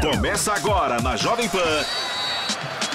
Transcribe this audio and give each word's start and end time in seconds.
Começa 0.00 0.54
agora 0.54 0.98
na 1.02 1.14
Jovem 1.14 1.46
Pan. 1.46 1.58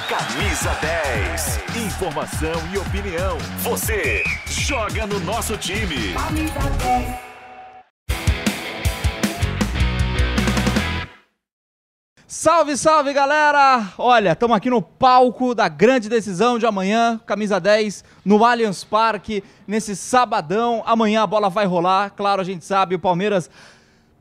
Camisa 0.10 0.72
10. 0.82 1.86
Informação 1.86 2.54
e 2.74 2.80
opinião. 2.80 3.38
Você 3.60 4.24
joga 4.48 5.06
no 5.06 5.20
nosso 5.20 5.56
time. 5.56 6.16
Camisa 6.16 6.60
10. 6.60 7.26
Salve, 12.28 12.76
salve 12.76 13.14
galera! 13.14 13.94
Olha, 14.00 14.32
estamos 14.32 14.58
aqui 14.58 14.70
no 14.70 14.82
palco 14.82 15.54
da 15.54 15.68
grande 15.68 16.10
decisão 16.10 16.58
de 16.58 16.66
amanhã, 16.66 17.20
camisa 17.26 17.60
10, 17.60 18.04
no 18.26 18.44
Allianz 18.44 18.84
Parque, 18.84 19.44
nesse 19.68 19.96
sabadão. 19.96 20.84
Amanhã 20.86 21.22
a 21.22 21.28
bola 21.28 21.50
vai 21.50 21.66
rolar, 21.66 22.10
claro, 22.10 22.42
a 22.42 22.44
gente 22.44 22.66
sabe, 22.66 22.96
o 22.96 23.00
Palmeiras 23.00 23.50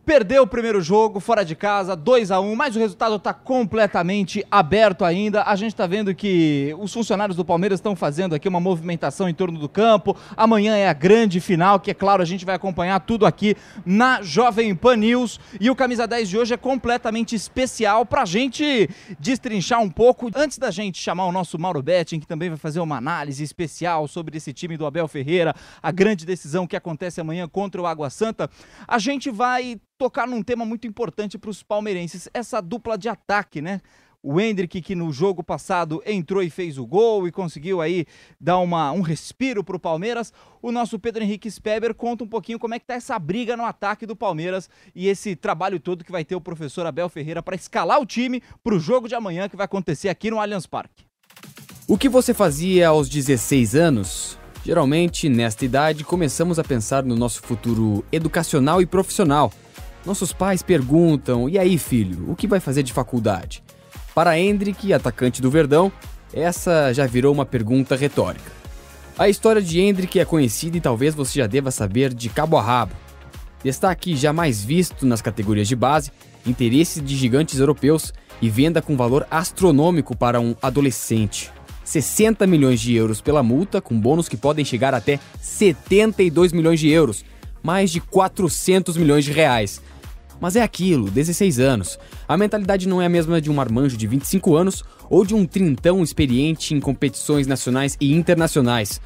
Perdeu 0.04 0.42
o 0.42 0.46
primeiro 0.46 0.82
jogo 0.82 1.18
fora 1.18 1.42
de 1.42 1.56
casa, 1.56 1.96
2 1.96 2.30
a 2.30 2.38
1 2.38 2.54
mas 2.54 2.76
o 2.76 2.78
resultado 2.78 3.16
está 3.16 3.32
completamente 3.32 4.44
aberto 4.50 5.02
ainda. 5.02 5.42
A 5.44 5.56
gente 5.56 5.72
está 5.72 5.86
vendo 5.86 6.14
que 6.14 6.76
os 6.78 6.92
funcionários 6.92 7.36
do 7.36 7.44
Palmeiras 7.44 7.78
estão 7.78 7.96
fazendo 7.96 8.34
aqui 8.34 8.46
uma 8.46 8.60
movimentação 8.60 9.30
em 9.30 9.34
torno 9.34 9.58
do 9.58 9.66
campo. 9.66 10.14
Amanhã 10.36 10.76
é 10.76 10.88
a 10.88 10.92
grande 10.92 11.40
final, 11.40 11.80
que 11.80 11.90
é 11.90 11.94
claro, 11.94 12.20
a 12.20 12.26
gente 12.26 12.44
vai 12.44 12.54
acompanhar 12.54 13.00
tudo 13.00 13.24
aqui 13.24 13.56
na 13.86 14.20
Jovem 14.20 14.74
Pan 14.74 14.96
News. 14.96 15.40
E 15.58 15.70
o 15.70 15.74
Camisa 15.74 16.06
10 16.06 16.28
de 16.28 16.36
hoje 16.36 16.52
é 16.52 16.58
completamente 16.58 17.34
especial 17.34 18.04
para 18.04 18.22
a 18.22 18.26
gente 18.26 18.90
destrinchar 19.18 19.80
um 19.80 19.88
pouco. 19.88 20.30
Antes 20.34 20.58
da 20.58 20.70
gente 20.70 21.00
chamar 21.00 21.24
o 21.24 21.32
nosso 21.32 21.58
Mauro 21.58 21.82
Betting, 21.82 22.20
que 22.20 22.26
também 22.26 22.50
vai 22.50 22.58
fazer 22.58 22.80
uma 22.80 22.98
análise 22.98 23.42
especial 23.42 24.06
sobre 24.06 24.36
esse 24.36 24.52
time 24.52 24.76
do 24.76 24.84
Abel 24.84 25.08
Ferreira, 25.08 25.54
a 25.82 25.90
grande 25.90 26.26
decisão 26.26 26.66
que 26.66 26.76
acontece 26.76 27.22
amanhã 27.22 27.48
contra 27.48 27.80
o 27.80 27.86
Água 27.86 28.10
Santa, 28.10 28.50
a 28.86 28.98
gente 28.98 29.30
vai 29.30 29.80
tocar 29.98 30.26
num 30.26 30.42
tema 30.42 30.64
muito 30.64 30.86
importante 30.86 31.38
para 31.38 31.50
os 31.50 31.62
palmeirenses, 31.62 32.28
essa 32.34 32.60
dupla 32.60 32.98
de 32.98 33.08
ataque, 33.08 33.60
né? 33.60 33.80
O 34.26 34.40
Hendrick, 34.40 34.80
que 34.80 34.94
no 34.94 35.12
jogo 35.12 35.44
passado 35.44 36.02
entrou 36.06 36.42
e 36.42 36.48
fez 36.48 36.78
o 36.78 36.86
gol 36.86 37.28
e 37.28 37.30
conseguiu 37.30 37.82
aí 37.82 38.06
dar 38.40 38.56
uma, 38.56 38.90
um 38.90 39.02
respiro 39.02 39.62
para 39.62 39.76
o 39.76 39.78
Palmeiras. 39.78 40.32
O 40.62 40.72
nosso 40.72 40.98
Pedro 40.98 41.22
Henrique 41.22 41.50
Speber 41.50 41.94
conta 41.94 42.24
um 42.24 42.26
pouquinho 42.26 42.58
como 42.58 42.72
é 42.72 42.78
que 42.78 42.86
tá 42.86 42.94
essa 42.94 43.18
briga 43.18 43.54
no 43.54 43.66
ataque 43.66 44.06
do 44.06 44.16
Palmeiras 44.16 44.70
e 44.94 45.08
esse 45.08 45.36
trabalho 45.36 45.78
todo 45.78 46.02
que 46.02 46.10
vai 46.10 46.24
ter 46.24 46.34
o 46.34 46.40
professor 46.40 46.86
Abel 46.86 47.10
Ferreira 47.10 47.42
para 47.42 47.54
escalar 47.54 48.00
o 48.00 48.06
time 48.06 48.42
para 48.62 48.74
o 48.74 48.80
jogo 48.80 49.08
de 49.08 49.14
amanhã 49.14 49.46
que 49.46 49.56
vai 49.56 49.66
acontecer 49.66 50.08
aqui 50.08 50.30
no 50.30 50.40
Allianz 50.40 50.66
Parque. 50.66 51.04
O 51.86 51.98
que 51.98 52.08
você 52.08 52.32
fazia 52.32 52.88
aos 52.88 53.10
16 53.10 53.74
anos? 53.74 54.38
Geralmente, 54.64 55.28
nesta 55.28 55.66
idade, 55.66 56.02
começamos 56.02 56.58
a 56.58 56.64
pensar 56.64 57.04
no 57.04 57.14
nosso 57.14 57.42
futuro 57.42 58.02
educacional 58.10 58.80
e 58.80 58.86
profissional– 58.86 59.52
nossos 60.06 60.32
pais 60.32 60.62
perguntam: 60.62 61.48
e 61.48 61.58
aí, 61.58 61.78
filho, 61.78 62.30
o 62.30 62.36
que 62.36 62.46
vai 62.46 62.60
fazer 62.60 62.82
de 62.82 62.92
faculdade? 62.92 63.62
Para 64.14 64.38
Hendrick, 64.38 64.92
atacante 64.92 65.42
do 65.42 65.50
Verdão, 65.50 65.90
essa 66.32 66.92
já 66.92 67.06
virou 67.06 67.32
uma 67.32 67.46
pergunta 67.46 67.96
retórica. 67.96 68.52
A 69.16 69.28
história 69.28 69.62
de 69.62 69.80
Hendrick 69.80 70.18
é 70.18 70.24
conhecida 70.24 70.76
e 70.76 70.80
talvez 70.80 71.14
você 71.14 71.38
já 71.38 71.46
deva 71.46 71.70
saber 71.70 72.12
de 72.12 72.28
cabo 72.28 72.56
a 72.56 72.62
rabo. 72.62 72.94
Destaque 73.62 74.16
jamais 74.16 74.62
visto 74.62 75.06
nas 75.06 75.22
categorias 75.22 75.68
de 75.68 75.76
base, 75.76 76.10
interesse 76.44 77.00
de 77.00 77.16
gigantes 77.16 77.58
europeus 77.58 78.12
e 78.42 78.50
venda 78.50 78.82
com 78.82 78.96
valor 78.96 79.26
astronômico 79.30 80.16
para 80.16 80.40
um 80.40 80.56
adolescente. 80.60 81.52
60 81.84 82.46
milhões 82.46 82.80
de 82.80 82.94
euros 82.94 83.20
pela 83.20 83.42
multa, 83.42 83.80
com 83.80 83.98
bônus 83.98 84.28
que 84.28 84.36
podem 84.36 84.64
chegar 84.64 84.94
até 84.94 85.20
72 85.40 86.52
milhões 86.52 86.80
de 86.80 86.88
euros, 86.88 87.24
mais 87.62 87.90
de 87.90 88.00
400 88.00 88.96
milhões 88.96 89.24
de 89.24 89.32
reais. 89.32 89.80
Mas 90.40 90.56
é 90.56 90.62
aquilo, 90.62 91.10
16 91.10 91.58
anos. 91.58 91.98
A 92.28 92.36
mentalidade 92.36 92.88
não 92.88 93.00
é 93.00 93.06
a 93.06 93.08
mesma 93.08 93.40
de 93.40 93.50
um 93.50 93.54
marmanjo 93.54 93.96
de 93.96 94.06
25 94.06 94.56
anos 94.56 94.84
ou 95.08 95.24
de 95.24 95.34
um 95.34 95.46
trintão 95.46 96.02
experiente 96.02 96.74
em 96.74 96.80
competições 96.80 97.46
nacionais 97.46 97.96
e 98.00 98.12
internacionais. 98.12 99.00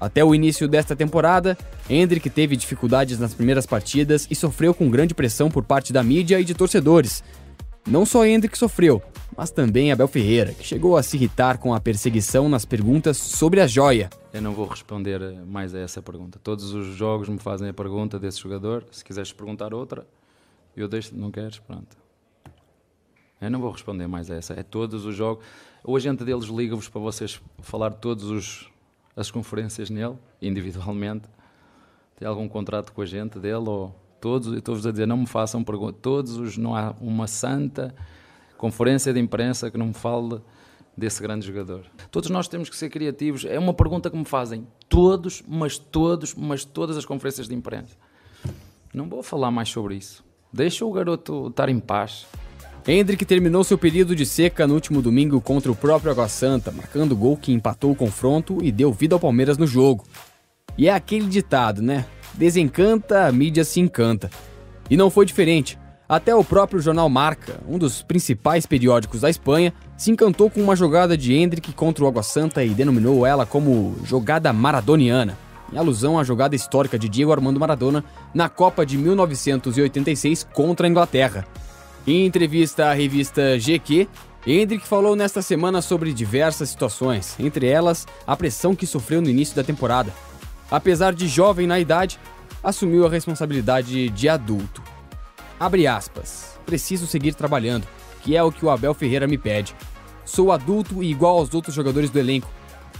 Até 0.00 0.24
o 0.24 0.34
início 0.34 0.68
desta 0.68 0.94
temporada, 0.94 1.58
Hendrick 1.90 2.30
teve 2.30 2.56
dificuldades 2.56 3.18
nas 3.18 3.34
primeiras 3.34 3.66
partidas 3.66 4.28
e 4.30 4.34
sofreu 4.34 4.72
com 4.72 4.88
grande 4.88 5.14
pressão 5.14 5.50
por 5.50 5.64
parte 5.64 5.92
da 5.92 6.02
mídia 6.02 6.38
e 6.38 6.44
de 6.44 6.54
torcedores. 6.54 7.24
Não 7.86 8.04
só 8.04 8.24
Hendrick 8.24 8.56
sofreu, 8.56 9.02
mas 9.36 9.50
também 9.50 9.90
Abel 9.90 10.06
Ferreira, 10.06 10.52
que 10.52 10.64
chegou 10.64 10.96
a 10.96 11.02
se 11.02 11.16
irritar 11.16 11.58
com 11.58 11.74
a 11.74 11.80
perseguição 11.80 12.48
nas 12.48 12.64
perguntas 12.64 13.16
sobre 13.16 13.60
a 13.60 13.66
joia. 13.66 14.10
Eu 14.32 14.42
não 14.42 14.52
vou 14.52 14.66
responder 14.66 15.20
mais 15.46 15.74
a 15.74 15.78
essa 15.78 16.02
pergunta. 16.02 16.38
Todos 16.42 16.72
os 16.74 16.94
jogos 16.94 17.28
me 17.28 17.38
fazem 17.38 17.68
a 17.68 17.72
pergunta 17.72 18.18
desse 18.18 18.40
jogador. 18.40 18.84
Se 18.90 19.04
quiseres 19.04 19.32
perguntar 19.32 19.72
outra, 19.72 20.06
eu 20.80 20.88
deixo, 20.88 21.16
não 21.16 21.30
queres? 21.30 21.58
Pronto. 21.58 21.96
Eu 23.40 23.50
não 23.50 23.60
vou 23.60 23.70
responder 23.70 24.06
mais 24.06 24.30
a 24.30 24.34
essa. 24.34 24.54
É 24.54 24.62
todos 24.62 25.04
os 25.04 25.14
jogos. 25.14 25.44
O 25.84 25.96
agente 25.96 26.24
deles 26.24 26.46
liga-vos 26.46 26.88
para 26.88 27.00
vocês 27.00 27.40
falar 27.60 27.92
todas 27.92 28.66
as 29.14 29.30
conferências 29.30 29.90
nele, 29.90 30.16
individualmente. 30.42 31.28
Tem 32.16 32.26
algum 32.26 32.48
contrato 32.48 32.92
com 32.92 33.00
a 33.00 33.06
gente 33.06 33.38
dele 33.38 33.68
ou 33.68 33.94
todos? 34.20 34.52
Estou-vos 34.52 34.86
a 34.86 34.90
dizer, 34.90 35.06
não 35.06 35.18
me 35.18 35.26
façam 35.26 35.62
perguntas. 35.62 36.00
Todos 36.02 36.36
os. 36.36 36.56
Não 36.56 36.74
há 36.74 36.94
uma 37.00 37.28
santa 37.28 37.94
conferência 38.56 39.12
de 39.12 39.20
imprensa 39.20 39.70
que 39.70 39.78
não 39.78 39.86
me 39.86 39.94
fale 39.94 40.40
desse 40.96 41.22
grande 41.22 41.46
jogador. 41.46 41.86
Todos 42.10 42.28
nós 42.28 42.48
temos 42.48 42.68
que 42.68 42.76
ser 42.76 42.90
criativos. 42.90 43.44
É 43.44 43.56
uma 43.56 43.72
pergunta 43.72 44.10
que 44.10 44.16
me 44.16 44.24
fazem 44.24 44.66
todos, 44.88 45.44
mas 45.46 45.78
todos, 45.78 46.34
mas 46.34 46.64
todas 46.64 46.96
as 46.96 47.04
conferências 47.04 47.46
de 47.46 47.54
imprensa. 47.54 47.96
Não 48.92 49.08
vou 49.08 49.22
falar 49.22 49.52
mais 49.52 49.68
sobre 49.68 49.94
isso. 49.94 50.27
Deixa 50.52 50.84
o 50.84 50.92
garoto 50.92 51.48
estar 51.48 51.68
em 51.68 51.78
paz. 51.78 52.26
Hendrick 52.86 53.24
terminou 53.26 53.62
seu 53.62 53.76
período 53.76 54.16
de 54.16 54.24
seca 54.24 54.66
no 54.66 54.74
último 54.74 55.02
domingo 55.02 55.40
contra 55.40 55.70
o 55.70 55.76
próprio 55.76 56.10
Água 56.10 56.26
Santa, 56.26 56.72
marcando 56.72 57.12
o 57.12 57.16
gol 57.16 57.36
que 57.36 57.52
empatou 57.52 57.90
o 57.90 57.94
confronto 57.94 58.58
e 58.62 58.72
deu 58.72 58.90
vida 58.90 59.14
ao 59.14 59.20
Palmeiras 59.20 59.58
no 59.58 59.66
jogo. 59.66 60.04
E 60.76 60.88
é 60.88 60.94
aquele 60.94 61.26
ditado, 61.26 61.82
né? 61.82 62.06
Desencanta, 62.32 63.26
a 63.26 63.32
mídia 63.32 63.62
se 63.62 63.78
encanta. 63.78 64.30
E 64.88 64.96
não 64.96 65.10
foi 65.10 65.26
diferente. 65.26 65.78
Até 66.08 66.34
o 66.34 66.42
próprio 66.42 66.80
jornal 66.80 67.10
Marca, 67.10 67.60
um 67.68 67.76
dos 67.76 68.00
principais 68.00 68.64
periódicos 68.64 69.20
da 69.20 69.28
Espanha, 69.28 69.74
se 69.94 70.10
encantou 70.10 70.48
com 70.48 70.62
uma 70.62 70.74
jogada 70.74 71.14
de 71.14 71.34
Hendrick 71.34 71.74
contra 71.74 72.02
o 72.02 72.08
Água 72.08 72.22
Santa 72.22 72.64
e 72.64 72.70
denominou 72.70 73.26
ela 73.26 73.44
como 73.44 73.96
jogada 74.04 74.50
maradoniana 74.50 75.36
em 75.72 75.78
alusão 75.78 76.18
à 76.18 76.24
jogada 76.24 76.56
histórica 76.56 76.98
de 76.98 77.08
Diego 77.08 77.32
Armando 77.32 77.60
Maradona 77.60 78.04
na 78.34 78.48
Copa 78.48 78.84
de 78.84 78.96
1986 78.96 80.46
contra 80.52 80.86
a 80.86 80.90
Inglaterra. 80.90 81.46
Em 82.06 82.24
entrevista 82.24 82.86
à 82.86 82.92
revista 82.94 83.58
GQ, 83.58 84.08
Hendrick 84.46 84.86
falou 84.86 85.14
nesta 85.14 85.42
semana 85.42 85.82
sobre 85.82 86.12
diversas 86.12 86.70
situações, 86.70 87.36
entre 87.38 87.66
elas 87.66 88.06
a 88.26 88.34
pressão 88.36 88.74
que 88.74 88.86
sofreu 88.86 89.20
no 89.20 89.28
início 89.28 89.54
da 89.54 89.62
temporada. 89.62 90.12
Apesar 90.70 91.12
de 91.12 91.28
jovem 91.28 91.66
na 91.66 91.78
idade, 91.78 92.18
assumiu 92.62 93.06
a 93.06 93.10
responsabilidade 93.10 94.08
de 94.08 94.28
adulto. 94.28 94.82
Abre 95.60 95.86
aspas. 95.86 96.58
Preciso 96.64 97.06
seguir 97.06 97.34
trabalhando, 97.34 97.86
que 98.22 98.36
é 98.36 98.42
o 98.42 98.52
que 98.52 98.64
o 98.64 98.70
Abel 98.70 98.94
Ferreira 98.94 99.26
me 99.26 99.36
pede. 99.36 99.74
Sou 100.24 100.52
adulto 100.52 101.02
e 101.02 101.10
igual 101.10 101.38
aos 101.38 101.52
outros 101.54 101.74
jogadores 101.74 102.10
do 102.10 102.18
elenco. 102.18 102.48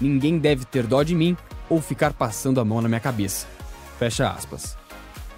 Ninguém 0.00 0.38
deve 0.38 0.64
ter 0.64 0.87
dó 0.87 1.02
de 1.02 1.14
mim 1.14 1.37
ou 1.69 1.81
ficar 1.81 2.12
passando 2.12 2.61
a 2.61 2.65
mão 2.65 2.81
na 2.81 2.88
minha 2.88 3.00
cabeça. 3.00 3.47
Fecha 3.99 4.29
aspas. 4.29 4.76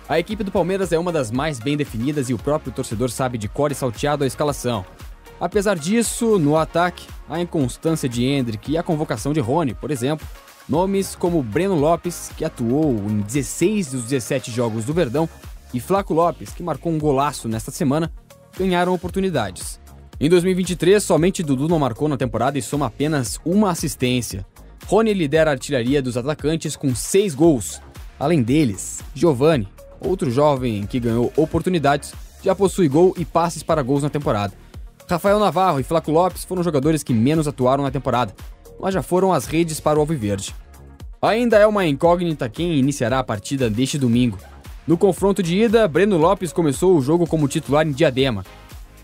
A 0.09 0.19
equipe 0.19 0.43
do 0.43 0.51
Palmeiras 0.51 0.93
é 0.93 0.99
uma 0.99 1.13
das 1.13 1.31
mais 1.31 1.61
bem 1.61 1.77
definidas 1.77 2.29
e 2.29 2.35
o 2.35 2.39
próprio 2.39 2.73
torcedor 2.73 3.11
sabe 3.11 3.39
de 3.39 3.49
cor 3.49 3.71
e 3.71 3.75
salteado 3.75 4.25
a 4.25 4.27
escalação. 4.27 4.85
Apesar 5.41 5.79
disso, 5.79 6.39
no 6.39 6.57
ataque, 6.57 7.07
a 7.29 7.41
inconstância 7.41 8.09
de 8.09 8.25
Hendrick 8.25 8.73
e 8.73 8.77
a 8.77 8.83
convocação 8.83 9.33
de 9.33 9.41
Rony, 9.41 9.73
por 9.73 9.91
exemplo, 9.91 10.27
nomes 10.69 11.15
como 11.15 11.43
Breno 11.43 11.75
Lopes, 11.75 12.31
que 12.37 12.45
atuou 12.45 12.93
em 13.09 13.21
16 13.21 13.93
dos 13.93 14.05
17 14.05 14.51
jogos 14.51 14.85
do 14.85 14.93
Verdão, 14.93 15.29
e 15.73 15.81
Flaco 15.81 16.13
Lopes, 16.13 16.53
que 16.53 16.63
marcou 16.63 16.93
um 16.93 16.99
golaço 16.99 17.49
nesta 17.49 17.71
semana, 17.71 18.13
ganharam 18.59 18.93
oportunidades. 18.93 19.81
Em 20.19 20.29
2023, 20.29 21.03
somente 21.03 21.43
Dudu 21.43 21.69
não 21.69 21.79
marcou 21.79 22.09
na 22.09 22.17
temporada 22.17 22.59
e 22.59 22.63
soma 22.63 22.87
apenas 22.87 23.41
uma 23.45 23.71
assistência. 23.71 24.45
Rony 24.91 25.15
lidera 25.15 25.53
a 25.53 25.53
artilharia 25.53 26.03
dos 26.03 26.17
atacantes 26.17 26.75
com 26.75 26.93
seis 26.97 27.33
gols. 27.33 27.81
Além 28.19 28.43
deles, 28.43 29.05
Giovani, 29.15 29.69
outro 30.01 30.33
jovem 30.33 30.85
que 30.85 30.99
ganhou 30.99 31.33
oportunidades, 31.37 32.13
já 32.43 32.57
possui 32.57 32.89
gol 32.89 33.15
e 33.17 33.25
passes 33.25 33.63
para 33.63 33.85
gols 33.85 34.03
na 34.03 34.11
temporada. 34.11 34.53
Rafael 35.09 35.39
Navarro 35.39 35.79
e 35.79 35.85
Flaco 35.85 36.11
Lopes 36.11 36.43
foram 36.43 36.65
jogadores 36.65 37.05
que 37.05 37.15
menos 37.15 37.47
atuaram 37.47 37.85
na 37.85 37.91
temporada, 37.93 38.35
mas 38.81 38.93
já 38.93 39.01
foram 39.01 39.33
as 39.33 39.47
redes 39.47 39.79
para 39.79 39.97
o 39.97 40.01
Alviverde. 40.01 40.53
Ainda 41.23 41.57
é 41.57 41.69
uma 41.69 41.87
incógnita 41.87 42.49
quem 42.49 42.77
iniciará 42.77 43.21
a 43.21 43.25
partida 43.25 43.71
deste 43.71 43.97
domingo. 43.97 44.39
No 44.89 44.99
confronto 44.99 45.41
de 45.41 45.57
ida, 45.57 45.87
Breno 45.87 46.19
Lopes 46.19 46.53
começou 46.53 46.99
o 46.99 47.01
jogo 47.01 47.29
como 47.29 47.47
titular 47.47 47.87
em 47.87 47.93
Diadema. 47.93 48.45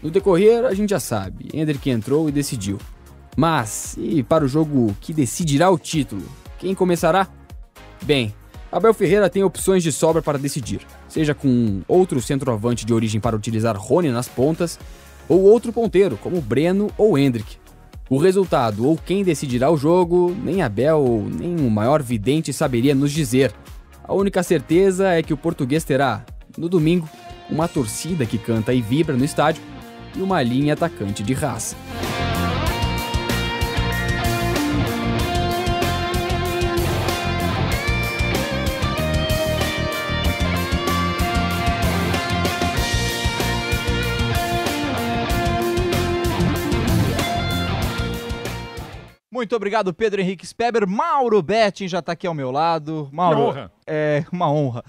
No 0.03 0.11
decorrer, 0.11 0.65
a 0.65 0.75
gente 0.75 0.91
já 0.91 0.99
sabe, 0.99 1.49
Hendrick 1.55 1.89
entrou 1.89 2.29
e 2.29 2.33
decidiu. 2.33 2.77
Mas, 3.37 3.95
e 3.99 4.23
para 4.23 4.45
o 4.45 4.49
jogo 4.49 4.97
que 5.01 5.13
decidirá 5.13 5.71
o 5.71 5.79
título, 5.79 6.23
quem 6.59 6.75
começará? 6.75 7.29
Bem, 8.03 8.35
Abel 8.73 8.95
Ferreira 8.95 9.29
tem 9.29 9.45
opções 9.45 9.83
de 9.83 9.93
sobra 9.93 10.23
para 10.23 10.39
decidir, 10.39 10.81
seja 11.07 11.35
com 11.35 11.83
outro 11.87 12.21
centroavante 12.21 12.87
de 12.87 12.95
origem 12.95 13.21
para 13.21 13.37
utilizar 13.37 13.77
Rony 13.77 14.11
nas 14.11 14.27
pontas, 14.27 14.79
ou 15.29 15.43
outro 15.43 15.73
ponteiro, 15.73 16.17
como 16.17 16.41
Breno 16.41 16.91
ou 16.97 17.19
Hendrick. 17.19 17.59
O 18.09 18.17
resultado 18.17 18.87
ou 18.87 18.97
quem 18.97 19.23
decidirá 19.23 19.71
o 19.71 19.77
jogo, 19.77 20.35
nem 20.43 20.63
Abel 20.63 21.27
nem 21.29 21.57
o 21.57 21.71
maior 21.71 22.03
vidente 22.03 22.53
saberia 22.53 22.95
nos 22.95 23.13
dizer. 23.13 23.53
A 24.05 24.15
única 24.15 24.43
certeza 24.43 25.11
é 25.11 25.23
que 25.23 25.35
o 25.35 25.37
português 25.37 25.85
terá, 25.85 26.25
no 26.57 26.69
domingo, 26.69 27.09
uma 27.51 27.69
torcida 27.69 28.25
que 28.25 28.39
canta 28.39 28.73
e 28.73 28.81
vibra 28.81 29.17
no 29.17 29.25
estádio 29.25 29.63
e 30.15 30.23
uma 30.23 30.43
linha 30.43 30.75
atacante 30.75 31.23
de 31.23 31.35
raça. 31.35 31.77
Muito 49.37 49.55
obrigado, 49.55 49.93
Pedro 49.93 50.23
Henrique 50.23 50.47
Speber. 50.47 50.89
Mauro 50.89 51.43
Betting 51.43 51.89
já 51.89 51.99
está 51.99 52.13
aqui 52.13 52.27
ao 52.27 52.33
meu 52.33 52.51
lado. 52.51 53.07
Mauro, 53.13 53.39
uma 53.39 53.47
honra. 53.47 53.73
É 53.87 54.25
uma 54.33 54.51
honra. 54.51 54.83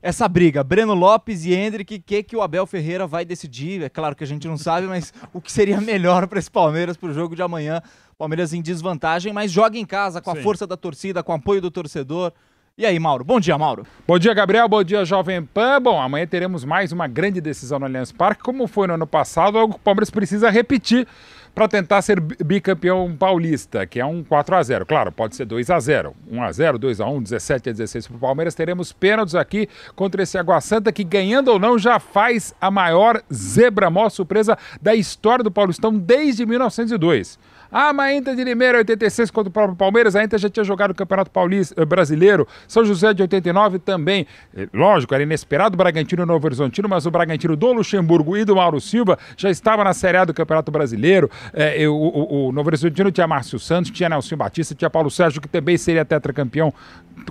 Essa 0.00 0.28
briga, 0.28 0.62
Breno 0.62 0.94
Lopes 0.94 1.44
e 1.44 1.52
Hendrick, 1.52 1.96
o 1.96 2.00
que, 2.00 2.22
que 2.22 2.36
o 2.36 2.42
Abel 2.42 2.64
Ferreira 2.64 3.08
vai 3.08 3.24
decidir? 3.24 3.82
É 3.82 3.88
claro 3.88 4.14
que 4.14 4.22
a 4.22 4.26
gente 4.26 4.46
não 4.46 4.56
sabe, 4.56 4.86
mas 4.86 5.12
o 5.32 5.40
que 5.40 5.50
seria 5.50 5.80
melhor 5.80 6.28
para 6.28 6.38
esse 6.38 6.48
Palmeiras 6.48 6.96
para 6.96 7.08
o 7.08 7.12
jogo 7.12 7.34
de 7.34 7.42
amanhã? 7.42 7.82
Palmeiras 8.16 8.52
em 8.52 8.62
desvantagem, 8.62 9.32
mas 9.32 9.50
joga 9.50 9.76
em 9.76 9.84
casa 9.84 10.20
com 10.20 10.30
a 10.30 10.36
Sim. 10.36 10.42
força 10.42 10.64
da 10.64 10.76
torcida, 10.76 11.20
com 11.20 11.32
o 11.32 11.34
apoio 11.34 11.60
do 11.60 11.68
torcedor. 11.68 12.32
E 12.78 12.86
aí, 12.86 13.00
Mauro? 13.00 13.24
Bom 13.24 13.40
dia, 13.40 13.58
Mauro. 13.58 13.84
Bom 14.06 14.16
dia, 14.16 14.32
Gabriel. 14.32 14.68
Bom 14.68 14.84
dia, 14.84 15.04
Jovem 15.04 15.44
Pan. 15.44 15.82
Bom, 15.82 16.00
amanhã 16.00 16.24
teremos 16.24 16.64
mais 16.64 16.92
uma 16.92 17.08
grande 17.08 17.40
decisão 17.40 17.80
no 17.80 17.86
Allianz 17.86 18.12
Parque. 18.12 18.44
Como 18.44 18.68
foi 18.68 18.86
no 18.86 18.94
ano 18.94 19.08
passado, 19.08 19.58
algo 19.58 19.74
que 19.74 19.80
o 19.80 19.82
Palmeiras 19.82 20.08
precisa 20.08 20.48
repetir 20.48 21.06
para 21.54 21.68
tentar 21.68 22.00
ser 22.02 22.18
bi- 22.18 22.36
bicampeão 22.44 23.14
paulista, 23.16 23.86
que 23.86 24.00
é 24.00 24.06
um 24.06 24.24
4 24.24 24.56
a 24.56 24.62
0 24.62 24.86
Claro, 24.86 25.12
pode 25.12 25.36
ser 25.36 25.44
2 25.44 25.68
a 25.70 25.78
0 25.78 26.14
1 26.30 26.42
a 26.42 26.52
0 26.52 26.78
2 26.78 27.00
a 27.00 27.06
1 27.06 27.22
17 27.22 27.68
a 27.68 27.72
16 27.72 28.06
para 28.08 28.16
o 28.16 28.20
Palmeiras. 28.20 28.54
Teremos 28.54 28.92
pênaltis 28.92 29.34
aqui 29.34 29.68
contra 29.94 30.22
esse 30.22 30.38
Água 30.38 30.60
Santa, 30.60 30.90
que 30.92 31.04
ganhando 31.04 31.48
ou 31.48 31.58
não 31.58 31.78
já 31.78 31.98
faz 31.98 32.54
a 32.60 32.70
maior 32.70 33.22
zebra, 33.32 33.88
a 33.88 33.90
maior 33.90 34.08
surpresa 34.10 34.56
da 34.80 34.94
história 34.94 35.44
do 35.44 35.50
Paulistão 35.50 35.94
desde 35.96 36.46
1902. 36.46 37.38
Ah, 37.72 37.92
mas 37.92 38.06
a 38.10 38.14
Inter 38.14 38.36
de 38.36 38.44
Limeira 38.44 38.78
86 38.78 39.30
contra 39.30 39.48
o 39.48 39.52
próprio 39.52 39.74
Palmeiras, 39.76 40.14
a 40.14 40.22
Inter 40.22 40.38
já 40.38 40.50
tinha 40.50 40.62
jogado 40.62 40.90
o 40.90 40.94
Campeonato 40.94 41.30
Paulista 41.30 41.74
eh, 41.80 41.84
Brasileiro, 41.86 42.46
São 42.68 42.84
José 42.84 43.14
de 43.14 43.22
89 43.22 43.78
também. 43.78 44.26
Eh, 44.54 44.68
Lógico, 44.74 45.14
era 45.14 45.22
inesperado 45.22 45.74
o 45.74 45.78
Bragantino 45.78 46.22
e 46.22 46.24
o 46.24 46.26
Novo 46.26 46.46
Horizontino, 46.46 46.86
mas 46.88 47.06
o 47.06 47.10
Bragantino 47.10 47.56
do 47.56 47.72
Luxemburgo 47.72 48.36
e 48.36 48.44
do 48.44 48.56
Mauro 48.56 48.78
Silva 48.80 49.18
já 49.36 49.48
estava 49.50 49.82
na 49.82 49.94
Série 49.94 50.18
A 50.18 50.24
do 50.26 50.34
Campeonato 50.34 50.70
Brasileiro. 50.70 51.30
E 51.54 51.86
o, 51.86 51.94
o- 51.94 52.48
o 52.48 52.52
Novo 52.52 52.68
Horizontino 52.68 53.10
tinha 53.10 53.26
Márcio 53.26 53.58
Santos, 53.58 53.90
tinha 53.90 54.08
Nelson 54.08 54.36
Batista, 54.36 54.74
tinha 54.74 54.90
Paulo 54.90 55.10
Sérgio, 55.10 55.40
que 55.40 55.48
também 55.48 55.78
seria 55.78 56.04
tetracampeão 56.04 56.74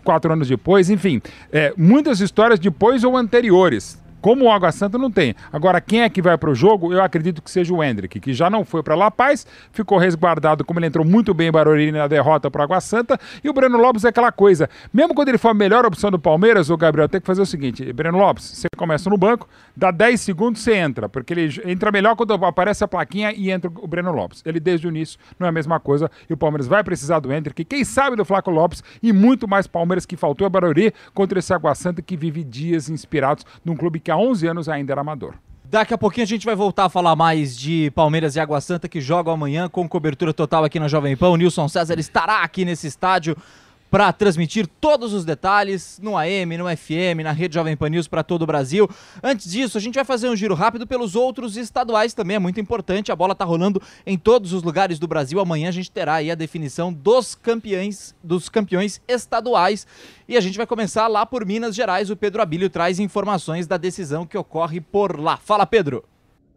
quatro 0.04 0.34
anos 0.34 0.48
depois. 0.48 0.90
Enfim, 0.90 1.22
eh, 1.52 1.72
muitas 1.78 2.20
histórias 2.20 2.58
depois 2.60 3.04
ou 3.04 3.16
anteriores. 3.16 4.01
Como 4.22 4.46
o 4.46 4.52
Água 4.52 4.72
Santa 4.72 4.98
não 4.98 5.12
tem. 5.12 5.36
Agora, 5.52 5.82
quem 5.82 6.04
é 6.04 6.10
que 6.10 6.22
vai 6.22 6.38
para 6.38 6.50
o 6.50 6.56
jogo? 6.56 6.94
Eu 6.94 7.02
acredito 7.02 7.42
que 7.42 7.50
seja 7.50 7.74
o 7.74 7.84
Hendrick, 7.84 8.20
que 8.20 8.34
já 8.34 8.50
não 8.50 8.64
foi 8.64 8.84
para 8.84 8.96
La 8.96 9.10
Paz, 9.10 9.46
ficou 9.72 9.98
resguardado, 9.98 10.64
como 10.64 10.80
ele 10.80 10.88
entrou 10.88 11.06
muito 11.06 11.34
bem 11.34 11.48
em 11.48 11.52
Barueri 11.52 11.92
na 11.92 12.08
derrota 12.08 12.50
para 12.52 12.64
Água 12.64 12.80
Santa. 12.80 13.20
E 13.44 13.50
o 13.50 13.54
Breno 13.54 13.78
Lopes 13.78 14.06
é 14.06 14.10
aquela 14.10 14.32
coisa. 14.32 14.70
Mesmo 14.94 15.16
quando 15.16 15.30
ele 15.30 15.38
for 15.38 15.50
a 15.50 15.54
melhor 15.54 15.86
opção 15.86 16.12
do 16.12 16.20
Palmeiras, 16.20 16.70
o 16.70 16.78
Gabriel 16.78 17.10
tem 17.10 17.20
que 17.20 17.28
fazer 17.28 17.42
o 17.42 17.46
seguinte: 17.46 17.92
Breno 17.94 18.18
Lopes, 18.18 18.44
você 18.44 18.68
começa 18.78 19.10
no 19.10 19.18
banco, 19.18 19.48
dá 19.76 19.92
10 19.92 20.22
segundos, 20.22 20.62
você 20.62 20.76
entra, 20.76 21.10
porque 21.10 21.34
ele 21.34 21.62
entra 21.66 21.92
melhor 21.92 22.16
quando 22.16 22.34
aparece 22.34 22.84
a 22.84 22.88
plaquinha 22.88 23.34
e 23.34 23.50
entra 23.50 23.70
o 23.70 23.88
Breno 23.88 24.12
Lopes. 24.12 24.44
Ele 24.46 24.60
desde 24.60 24.88
o 24.88 24.90
início 24.90 25.20
não 25.40 25.48
é 25.48 25.50
a 25.50 25.52
mesma 25.52 25.80
coisa 25.80 26.10
e 26.30 26.34
o 26.34 26.38
Palmeiras 26.38 26.68
vai 26.68 26.84
precisar 26.84 27.20
do 27.20 27.32
Hendrick, 27.32 27.66
quem 27.66 27.84
sabe 27.84 28.16
do 28.16 28.26
Flaco 28.26 28.52
Lopes 28.52 28.84
e 29.02 29.12
muito 29.12 29.48
mais 29.48 29.68
Palmeiras 29.68 30.06
que 30.06 30.16
faltou 30.16 30.46
é 30.46 30.50
Barueri 30.50 30.94
contra 31.14 31.40
esse 31.40 31.54
Água 31.54 31.74
Santa 31.74 32.02
que 32.02 32.18
vive 32.18 32.44
dias 32.44 32.90
inspirados 32.90 33.46
num 33.64 33.76
clube 33.76 34.00
que 34.00 34.11
há 34.12 34.18
11 34.18 34.48
anos 34.48 34.70
ainda 34.70 34.94
era 34.94 35.02
amador. 35.02 35.34
Daqui 35.64 35.94
a 35.94 35.98
pouquinho 35.98 36.26
a 36.26 36.28
gente 36.28 36.46
vai 36.46 36.54
voltar 36.54 36.86
a 36.86 36.90
falar 36.90 37.16
mais 37.16 37.58
de 37.58 37.92
Palmeiras 37.92 38.36
e 38.36 38.40
Água 38.42 38.60
Santa 38.60 38.90
que 38.90 39.00
jogam 39.00 39.34
amanhã 39.34 39.70
com 39.70 39.88
cobertura 39.88 40.34
total 40.34 40.66
aqui 40.66 40.80
na 40.80 40.90
Jovem 40.90 41.16
Pan. 41.16 41.30
O 41.30 41.38
Nilson 41.38 41.70
César 41.70 41.98
estará 41.98 42.44
aqui 42.44 42.66
nesse 42.66 42.88
estádio 42.88 43.38
para 43.92 44.14
transmitir 44.14 44.66
todos 44.80 45.12
os 45.12 45.26
detalhes 45.26 46.00
no 46.02 46.18
AM, 46.18 46.58
no 46.58 46.66
FM, 46.66 47.22
na 47.22 47.34
rede 47.34 47.56
Jovem 47.56 47.76
Pan 47.76 47.90
News 47.90 48.08
para 48.08 48.24
todo 48.24 48.44
o 48.44 48.48
Brasil. 48.48 48.90
Antes 49.22 49.52
disso, 49.52 49.78
a 49.78 49.82
gente 49.82 49.96
vai 49.96 50.06
fazer 50.06 50.30
um 50.30 50.36
giro 50.36 50.56
rápido 50.56 50.88
pelos 50.88 51.14
outros 51.14 51.58
estaduais 51.58 52.14
também, 52.14 52.38
é 52.38 52.40
muito 52.40 52.62
importante. 52.62 53.12
A 53.12 53.16
bola 53.16 53.36
tá 53.36 53.44
rolando 53.44 53.82
em 54.06 54.18
todos 54.18 54.54
os 54.54 54.64
lugares 54.64 54.98
do 54.98 55.10
Brasil. 55.10 55.42
Amanhã 55.42 55.68
a 55.68 55.74
gente 55.74 55.92
terá 55.92 56.16
aí 56.16 56.32
a 56.32 56.36
definição 56.36 56.94
dos 56.94 57.36
campeões, 57.36 58.16
dos 58.24 58.48
campeões 58.48 59.02
estaduais. 59.10 59.86
E 60.26 60.38
a 60.38 60.42
gente 60.42 60.58
vai 60.58 60.66
começar 60.66 61.08
lá 61.08 61.26
por 61.26 61.46
Minas 61.46 61.76
Gerais. 61.76 62.10
O 62.10 62.16
Pedro 62.16 62.42
Abílio 62.42 62.70
traz 62.70 62.98
informações 62.98 63.68
da 63.68 63.76
decisão 63.76 64.26
que 64.26 64.38
ocorre 64.38 64.80
por 64.80 65.20
lá. 65.20 65.36
Fala, 65.36 65.66
Pedro. 65.66 66.06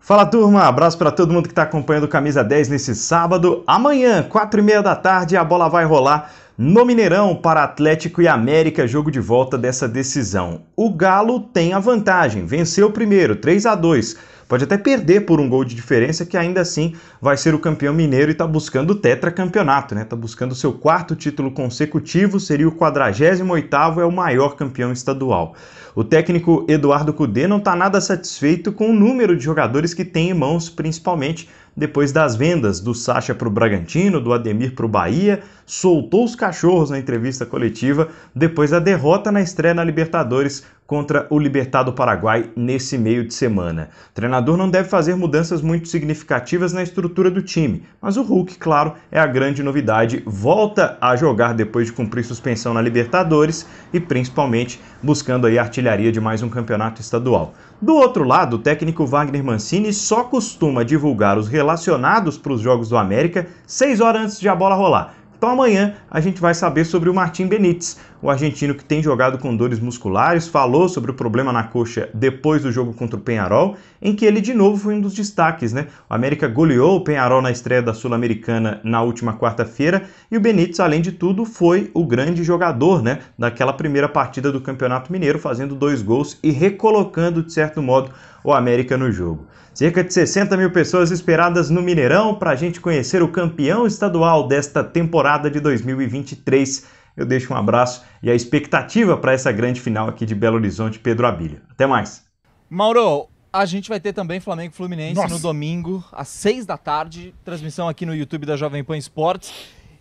Fala 0.05 0.27
turma, 0.27 0.65
abraço 0.65 0.99
para 0.99 1.11
todo 1.11 1.33
mundo 1.33 1.47
que 1.47 1.53
está 1.53 1.63
acompanhando 1.63 2.05
o 2.05 2.09
Camisa 2.09 2.45
10 2.45 2.69
nesse 2.69 2.95
sábado. 2.95 3.65
Amanhã, 3.67 4.23
4 4.23 4.61
e 4.61 4.63
meia 4.63 4.83
da 4.83 4.95
tarde, 4.95 5.35
a 5.35 5.43
bola 5.43 5.67
vai 5.67 5.87
rolar 5.87 6.31
no 6.59 6.85
Mineirão 6.85 7.35
para 7.35 7.65
Atlético 7.65 8.21
e 8.21 8.29
América, 8.29 8.87
jogo 8.87 9.11
de 9.11 9.19
volta 9.19 9.57
dessa 9.57 9.89
decisão. 9.89 10.61
O 10.77 10.91
Galo 10.91 11.41
tem 11.41 11.73
a 11.73 11.79
vantagem, 11.79 12.45
venceu 12.45 12.89
o 12.89 12.93
primeiro, 12.93 13.37
3 13.37 13.65
a 13.65 13.75
2 13.75 14.17
Pode 14.49 14.65
até 14.65 14.77
perder 14.77 15.23
por 15.23 15.41
um 15.41 15.49
gol 15.49 15.65
de 15.65 15.75
diferença, 15.75 16.27
que 16.27 16.37
ainda 16.37 16.61
assim 16.61 16.95
vai 17.21 17.37
ser 17.37 17.55
o 17.55 17.59
campeão 17.59 17.95
mineiro 17.95 18.31
e 18.31 18.33
está 18.33 18.47
buscando 18.47 18.91
o 18.91 18.95
tetracampeonato, 18.95 19.95
né? 19.95 20.03
Está 20.03 20.15
buscando 20.15 20.53
o 20.53 20.55
seu 20.55 20.73
quarto 20.73 21.17
título 21.17 21.51
consecutivo, 21.51 22.39
seria 22.39 22.69
o 22.69 22.73
48º, 22.73 23.99
é 24.01 24.05
o 24.05 24.13
maior 24.13 24.55
campeão 24.55 24.93
estadual. 24.93 25.55
O 25.97 26.03
técnico 26.03 26.65
Eduardo 26.69 27.15
Cudê 27.15 27.47
não 27.47 27.59
está 27.59 27.77
nada 27.77 28.01
satisfeito 28.01 28.73
com 28.73 28.91
o 28.91 28.93
número 28.93 29.37
de 29.37 29.45
jogadores 29.45 29.95
que 29.95 30.05
tem 30.05 30.31
em 30.31 30.35
mãos, 30.35 30.69
principalmente 30.69 31.49
depois 31.77 32.11
das 32.11 32.35
vendas 32.35 32.81
do 32.81 32.93
Sacha 32.93 33.33
para 33.33 33.47
o 33.47 33.51
Bragantino, 33.51 34.21
do 34.21 34.33
Ademir 34.33 34.75
para 34.75 34.87
o 34.87 34.89
Bahia, 34.89 35.43
soltou 35.65 36.25
os 36.25 36.35
cachorros 36.35 36.91
na 36.91 36.99
entrevista 36.99 37.47
coletiva 37.47 38.09
depois 38.35 38.71
da 38.71 38.81
derrota 38.81 39.31
na 39.31 39.41
estreia 39.41 39.73
na 39.75 39.85
Libertadores 39.85 40.65
contra 40.87 41.27
o 41.31 41.39
Libertado 41.39 41.93
Paraguai 41.93 42.51
nesse 42.55 42.99
meio 42.99 43.27
de 43.27 43.33
semana. 43.33 43.89
O 44.11 44.15
treinador 44.15 44.57
não 44.57 44.69
deve 44.69 44.89
fazer 44.89 45.15
mudanças 45.15 45.63
muito 45.63 45.89
significativas 45.89 46.73
na 46.73 46.83
estrutura 46.83 47.31
do 47.31 47.41
time, 47.43 47.85
mas 48.01 48.17
o 48.17 48.23
Hulk, 48.23 48.59
claro, 48.59 48.93
é 49.11 49.19
a 49.19 49.27
grande 49.27 49.63
novidade. 49.63 50.23
Volta 50.27 50.99
a 51.01 51.17
jogar 51.17 51.55
depois 51.55 51.87
de 51.87 51.93
cumprir 51.93 52.25
suspensão 52.25 52.75
na 52.75 52.83
Libertadores 52.83 53.67
e 53.93 54.01
principalmente 54.01 54.81
buscando 55.03 55.47
aí 55.47 55.59
a 55.59 55.63
artilharia 55.63 56.13
de 56.13 56.21
mais 56.21 56.43
um 56.43 56.49
campeonato 56.49 57.01
estadual. 57.01 57.55
Do 57.81 57.95
outro 57.95 58.25
lado, 58.25 58.57
o 58.57 58.59
técnico 58.59 59.07
Wagner 59.07 59.43
Mancini 59.43 59.93
só 59.93 60.25
costuma 60.25 60.85
divulgar 60.85 61.39
os 61.39 61.49
relacionados 61.49 62.37
para 62.37 62.53
os 62.53 62.61
Jogos 62.61 62.89
do 62.89 62.97
América 62.97 63.47
seis 63.67 64.01
horas 64.01 64.23
antes 64.23 64.41
de 64.41 64.49
a 64.49 64.55
bola 64.55 64.75
rolar. 64.75 65.15
Então 65.37 65.53
amanhã 65.53 65.97
a 66.11 66.21
gente 66.21 66.41
vai 66.41 66.55
saber 66.55 66.87
sobre 66.87 67.11
o 67.11 67.15
Martim 67.15 67.47
Benítez, 67.47 67.99
o 68.23 68.31
argentino 68.31 68.75
que 68.75 68.85
tem 68.85 69.03
jogado 69.03 69.39
com 69.39 69.55
dores 69.55 69.79
musculares, 69.79 70.49
falou 70.49 70.89
sobre 70.89 71.11
o 71.11 71.15
problema 71.15 71.53
na 71.53 71.65
coxa 71.65 72.09
depois 72.15 72.63
do 72.63 72.73
jogo 72.73 72.95
contra 72.95 73.19
o 73.19 73.23
Penharol, 73.23 73.77
em 74.01 74.15
que 74.15 74.25
ele 74.25 74.41
de 74.41 74.55
novo 74.55 74.77
foi 74.77 74.95
um 74.95 75.01
dos 75.01 75.15
destaques, 75.15 75.73
né? 75.73 75.89
O 76.09 76.15
América 76.15 76.49
goleou 76.49 76.97
o 76.97 77.05
Penharol 77.05 77.43
na 77.43 77.51
estreia 77.51 77.83
da 77.83 77.93
Sul-Americana 77.93 78.81
na 78.83 79.03
última 79.03 79.35
quarta-feira 79.37 80.05
e 80.31 80.37
o 80.37 80.41
Benítez, 80.41 80.81
além 80.81 81.01
de 81.01 81.13
tudo, 81.13 81.45
foi 81.45 81.91
o 81.95 82.07
grande 82.07 82.43
jogador, 82.43 83.03
né, 83.03 83.21
daquela 83.39 83.73
primeira 83.73 84.09
partida 84.09 84.51
do 84.51 84.61
Campeonato 84.61 85.13
Mineiro, 85.13 85.39
fazendo 85.39 85.75
dois 85.75 86.03
gols 86.03 86.39
e 86.43 86.51
recolocando 86.51 87.43
de 87.43 87.53
certo 87.53 87.83
modo 87.83 88.11
o 88.43 88.53
América 88.53 88.97
no 88.97 89.11
jogo. 89.11 89.47
Cerca 89.75 90.05
de 90.05 90.15
60 90.15 90.57
mil 90.57 90.71
pessoas 90.71 91.11
esperadas 91.11 91.69
no 91.69 91.83
Mineirão 91.83 92.37
para 92.37 92.51
a 92.51 92.55
gente 92.55 92.81
conhecer 92.81 93.23
o 93.23 93.29
campeão 93.29 93.89
estadual 93.89 94.47
desta 94.47 94.85
temporada 94.85 95.51
de 95.51 95.59
2023. 95.59 96.85
Eu 97.17 97.25
deixo 97.25 97.53
um 97.53 97.57
abraço 97.57 98.03
e 98.23 98.31
a 98.31 98.35
expectativa 98.35 99.17
para 99.17 99.33
essa 99.33 99.53
grande 99.53 99.81
final 99.81 100.09
aqui 100.09 100.27
de 100.27 100.35
Belo 100.35 100.57
Horizonte, 100.57 100.99
Pedro 100.99 101.27
Abílio. 101.27 101.61
Até 101.71 101.87
mais. 101.87 102.25
Mauro, 102.69 103.29
A 103.53 103.65
gente 103.67 103.89
vai 103.89 104.01
ter 104.01 104.13
também 104.13 104.41
Flamengo 104.41 104.73
e 104.73 104.77
Fluminense 104.77 105.15
Nossa. 105.15 105.33
no 105.35 105.39
domingo, 105.39 106.05
às 106.11 106.27
seis 106.27 106.67
da 106.67 106.77
tarde. 106.77 107.33
Transmissão 107.45 107.89
aqui 107.89 108.05
no 108.05 108.13
YouTube 108.13 108.45
da 108.47 108.57
Jovem 108.57 108.83
Pan 108.83 108.97
Esportes. 108.97 109.53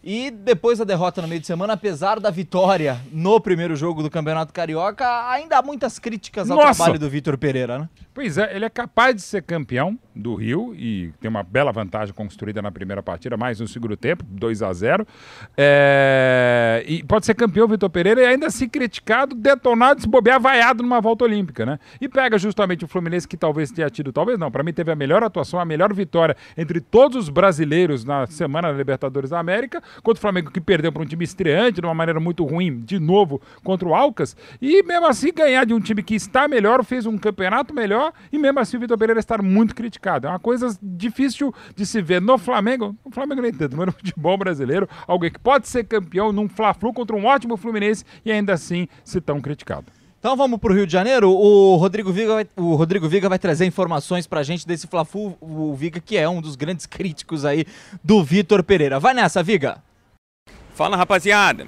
E 0.04 0.32
depois 0.32 0.80
da 0.80 0.84
derrota 0.84 1.22
no 1.22 1.28
meio 1.28 1.40
de 1.40 1.48
semana, 1.48 1.74
apesar 1.74 2.20
da 2.20 2.30
vitória 2.32 3.00
no 3.12 3.40
primeiro 3.40 3.76
jogo 3.76 4.02
do 4.04 4.10
Campeonato 4.10 4.52
Carioca, 4.52 5.06
ainda 5.30 5.60
há 5.60 5.62
muitas 5.62 5.98
críticas 6.00 6.50
ao 6.50 6.58
Nossa. 6.58 6.74
trabalho 6.74 7.00
do 7.00 7.10
Vitor 7.10 7.38
Pereira, 7.38 7.80
né? 7.80 7.90
Pois 8.14 8.38
é, 8.38 8.54
ele 8.56 8.66
é 8.66 8.70
capaz 8.70 9.16
de 9.16 9.22
ser 9.22 9.44
campeão 9.44 9.98
do 10.16 10.36
Rio 10.36 10.74
e 10.76 11.12
tem 11.20 11.30
uma 11.30 11.44
bela 11.44 11.72
vantagem 11.72 12.14
construída 12.14 12.62
na 12.62 12.72
primeira 12.72 13.02
partida, 13.02 13.36
mais 13.36 13.60
no 13.60 13.68
segundo 13.68 13.98
tempo, 13.98 14.24
2 14.28 14.62
a 14.62 14.72
0 14.74 15.08
É, 15.58 16.84
E 16.88 17.04
pode 17.04 17.26
ser 17.26 17.34
campeão 17.34 17.68
Vitor 17.68 17.90
Pereira 17.90 18.22
e 18.22 18.26
ainda 18.26 18.50
se 18.50 18.68
criticado, 18.68 19.36
detonado, 19.36 20.02
se 20.02 20.08
bobear, 20.08 20.40
vaiado 20.40 20.84
numa 20.84 21.02
volta 21.02 21.24
olímpica, 21.24 21.66
né? 21.66 21.80
E 22.00 22.08
pega 22.08 22.38
justamente 22.38 22.86
o 22.86 22.88
Fluminense 22.88 23.28
que 23.28 23.38
talvez 23.38 23.72
tenha 23.72 23.90
tido, 23.90 24.12
talvez 24.12 24.38
não, 24.38 24.52
para 24.52 24.64
mim 24.64 24.74
teve 24.74 24.92
a 24.92 24.96
melhor 24.96 25.24
atuação, 25.24 25.60
a 25.60 25.66
melhor 25.66 25.94
vitória 25.94 26.36
entre 26.58 26.80
todos 26.80 27.18
os 27.18 27.30
brasileiros 27.30 28.06
na 28.06 28.28
semana 28.28 28.72
da 28.72 28.78
Libertadores 28.78 29.30
da 29.32 29.40
América, 29.40 29.82
contra 30.04 30.20
o 30.20 30.22
Flamengo 30.22 30.52
que 30.52 30.62
perdeu 30.62 30.92
para 30.92 31.02
um 31.02 31.06
time 31.06 31.24
estreante 31.24 31.82
de 31.82 31.88
uma 31.88 31.94
maneira 31.94 32.20
muito 32.20 32.46
ruim, 32.46 32.80
de 32.80 33.00
novo, 33.00 33.42
contra 33.64 33.88
o 33.88 33.96
Alcas, 33.96 34.36
e 34.62 34.84
mesmo 34.84 35.08
assim 35.08 35.32
ganhar 35.34 35.66
de 35.66 35.74
um 35.74 35.80
time 35.80 36.04
que 36.04 36.16
está 36.16 36.48
melhor, 36.48 36.84
fez 36.84 37.06
um 37.06 37.18
campeonato 37.18 37.74
melhor, 37.74 38.14
e 38.32 38.38
mesmo 38.38 38.60
assim 38.60 38.78
o 38.78 38.80
Vitor 38.80 38.98
Pereira 38.98 39.20
estar 39.20 39.42
muito 39.42 39.74
criticado. 39.74 40.03
É 40.10 40.30
uma 40.30 40.40
coisa 40.40 40.78
difícil 40.82 41.54
de 41.76 41.86
se 41.86 42.02
ver 42.02 42.22
no 42.22 42.38
Flamengo, 42.38 42.96
no 43.06 43.12
Flamengo 43.12 43.42
nem 43.42 43.54
tanto, 43.54 43.76
mas 43.78 43.88
no 43.88 43.92
futebol 43.92 44.38
brasileiro, 44.38 44.88
alguém 45.08 45.32
que 45.32 45.40
pode 45.40 45.68
ser 45.68 45.84
campeão 45.86 46.32
num 46.32 46.50
Fla-Flu 46.50 46.94
contra 46.94 47.16
um 47.16 47.26
ótimo 47.26 47.58
Fluminense 47.58 48.06
e 48.26 48.32
ainda 48.32 48.54
assim 48.54 48.88
se 49.04 49.22
tão 49.22 49.40
criticado. 49.42 49.86
Então 50.20 50.38
vamos 50.38 50.60
pro 50.60 50.74
Rio 50.74 50.88
de 50.88 50.94
Janeiro. 50.94 51.30
O 51.32 51.76
Rodrigo 51.76 52.12
Viga 52.12 52.34
vai, 52.34 52.48
o 52.56 52.76
Rodrigo 52.76 53.10
Viga 53.10 53.28
vai 53.28 53.38
trazer 53.38 53.66
informações 53.66 54.26
pra 54.26 54.42
gente 54.42 54.66
desse 54.66 54.88
Fla-Flu, 54.88 55.38
o 55.42 55.74
Viga 55.76 56.00
que 56.00 56.18
é 56.18 56.28
um 56.28 56.42
dos 56.42 56.56
grandes 56.56 56.86
críticos 56.88 57.44
aí 57.46 57.66
do 58.04 58.24
Vitor 58.24 58.64
Pereira. 58.64 59.00
Vai 59.00 59.14
nessa, 59.14 59.44
Viga. 59.44 59.84
Fala 60.74 60.98
rapaziada, 60.98 61.68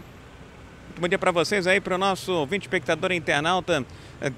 muito 0.96 1.02
bom 1.02 1.08
dia 1.10 1.20
para 1.20 1.32
vocês 1.32 1.68
aí, 1.68 1.82
para 1.82 1.96
o 1.96 1.98
nosso 1.98 2.32
ouvinte 2.32 2.68
espectador 2.68 3.12
internauta 3.12 3.86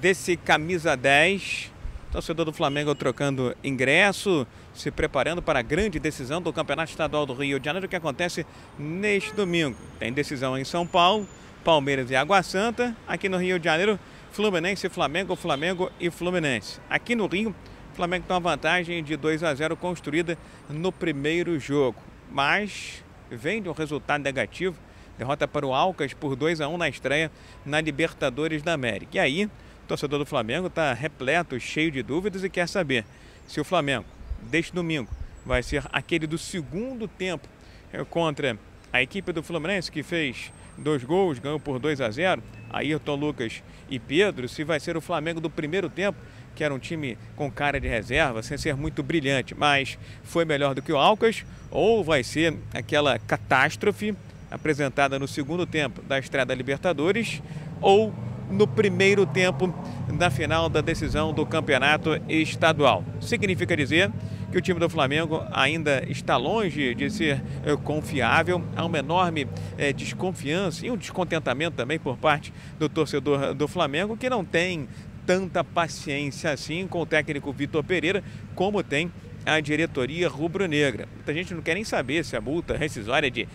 desse 0.00 0.36
Camisa 0.36 0.96
10. 0.96 1.70
Torcedor 2.10 2.46
do 2.46 2.52
Flamengo 2.52 2.94
trocando 2.94 3.54
ingresso, 3.62 4.46
se 4.74 4.90
preparando 4.90 5.42
para 5.42 5.58
a 5.58 5.62
grande 5.62 5.98
decisão 5.98 6.40
do 6.40 6.52
Campeonato 6.52 6.90
Estadual 6.90 7.26
do 7.26 7.34
Rio 7.34 7.60
de 7.60 7.66
Janeiro 7.66 7.86
que 7.86 7.96
acontece 7.96 8.46
neste 8.78 9.34
domingo. 9.34 9.76
Tem 9.98 10.10
decisão 10.10 10.56
em 10.56 10.64
São 10.64 10.86
Paulo, 10.86 11.28
Palmeiras 11.62 12.10
e 12.10 12.16
Água 12.16 12.42
Santa. 12.42 12.96
Aqui 13.06 13.28
no 13.28 13.36
Rio 13.36 13.58
de 13.58 13.66
Janeiro, 13.66 13.98
Fluminense 14.32 14.86
e 14.86 14.90
Flamengo, 14.90 15.36
Flamengo 15.36 15.90
e 16.00 16.10
Fluminense. 16.10 16.80
Aqui 16.88 17.14
no 17.14 17.26
Rio, 17.26 17.54
Flamengo 17.92 18.24
tem 18.26 18.34
uma 18.34 18.40
vantagem 18.40 19.04
de 19.04 19.14
2 19.14 19.42
a 19.42 19.54
0 19.54 19.76
construída 19.76 20.38
no 20.70 20.90
primeiro 20.90 21.58
jogo. 21.58 22.00
Mas 22.30 23.04
vem 23.30 23.60
de 23.60 23.68
um 23.68 23.72
resultado 23.72 24.22
negativo, 24.22 24.78
derrota 25.18 25.46
para 25.46 25.66
o 25.66 25.74
Alcas 25.74 26.14
por 26.14 26.34
2 26.36 26.62
a 26.62 26.68
1 26.68 26.78
na 26.78 26.88
estreia 26.88 27.30
na 27.66 27.82
Libertadores 27.82 28.62
da 28.62 28.72
América. 28.72 29.16
E 29.16 29.18
aí, 29.18 29.50
torcedor 29.88 30.18
do 30.18 30.26
Flamengo 30.26 30.66
está 30.66 30.92
repleto, 30.92 31.58
cheio 31.58 31.90
de 31.90 32.02
dúvidas 32.02 32.44
e 32.44 32.50
quer 32.50 32.68
saber 32.68 33.04
se 33.46 33.58
o 33.58 33.64
Flamengo, 33.64 34.04
deste 34.42 34.72
domingo, 34.72 35.10
vai 35.44 35.62
ser 35.62 35.82
aquele 35.90 36.26
do 36.26 36.36
segundo 36.36 37.08
tempo 37.08 37.48
eh, 37.92 38.04
contra 38.04 38.58
a 38.92 39.02
equipe 39.02 39.32
do 39.32 39.42
Fluminense 39.42 39.90
que 39.90 40.02
fez 40.02 40.52
dois 40.76 41.02
gols, 41.02 41.38
ganhou 41.38 41.58
por 41.58 41.78
2 41.78 42.00
a 42.02 42.10
0, 42.10 42.42
Ayrton 42.70 43.14
Lucas 43.14 43.62
e 43.88 43.98
Pedro, 43.98 44.46
se 44.48 44.62
vai 44.62 44.78
ser 44.78 44.96
o 44.96 45.00
Flamengo 45.00 45.40
do 45.40 45.48
primeiro 45.48 45.88
tempo, 45.88 46.18
que 46.54 46.62
era 46.62 46.72
um 46.72 46.78
time 46.78 47.16
com 47.34 47.50
cara 47.50 47.80
de 47.80 47.88
reserva, 47.88 48.42
sem 48.42 48.58
ser 48.58 48.76
muito 48.76 49.02
brilhante, 49.02 49.54
mas 49.54 49.98
foi 50.22 50.44
melhor 50.44 50.74
do 50.74 50.82
que 50.82 50.92
o 50.92 50.98
Alcas, 50.98 51.44
ou 51.70 52.04
vai 52.04 52.22
ser 52.22 52.54
aquela 52.74 53.18
catástrofe 53.18 54.14
apresentada 54.50 55.18
no 55.18 55.26
segundo 55.26 55.66
tempo 55.66 56.02
da 56.02 56.18
estreia 56.18 56.44
da 56.44 56.54
Libertadores, 56.54 57.42
ou 57.80 58.12
no 58.50 58.66
primeiro 58.66 59.26
tempo 59.26 59.72
da 60.16 60.30
final 60.30 60.68
da 60.68 60.80
decisão 60.80 61.32
do 61.32 61.44
campeonato 61.44 62.10
estadual. 62.28 63.04
Significa 63.20 63.76
dizer 63.76 64.10
que 64.50 64.56
o 64.56 64.60
time 64.60 64.80
do 64.80 64.88
Flamengo 64.88 65.42
ainda 65.52 66.02
está 66.08 66.36
longe 66.36 66.94
de 66.94 67.10
ser 67.10 67.42
eh, 67.64 67.76
confiável, 67.84 68.62
há 68.74 68.84
uma 68.84 68.98
enorme 68.98 69.46
eh, 69.76 69.92
desconfiança 69.92 70.86
e 70.86 70.90
um 70.90 70.96
descontentamento 70.96 71.76
também 71.76 71.98
por 71.98 72.16
parte 72.16 72.52
do 72.78 72.88
torcedor 72.88 73.54
do 73.54 73.68
Flamengo, 73.68 74.16
que 74.16 74.30
não 74.30 74.44
tem 74.44 74.88
tanta 75.26 75.62
paciência 75.62 76.50
assim 76.50 76.86
com 76.86 77.02
o 77.02 77.06
técnico 77.06 77.52
Vitor 77.52 77.84
Pereira, 77.84 78.24
como 78.54 78.82
tem 78.82 79.12
a 79.44 79.60
diretoria 79.60 80.28
rubro-negra. 80.28 81.06
Muita 81.14 81.34
gente 81.34 81.54
não 81.54 81.62
quer 81.62 81.74
nem 81.74 81.84
saber 81.84 82.24
se 82.24 82.36
a 82.36 82.40
multa 82.40 82.76
rescisória 82.76 83.26
é 83.26 83.30
de 83.30 83.48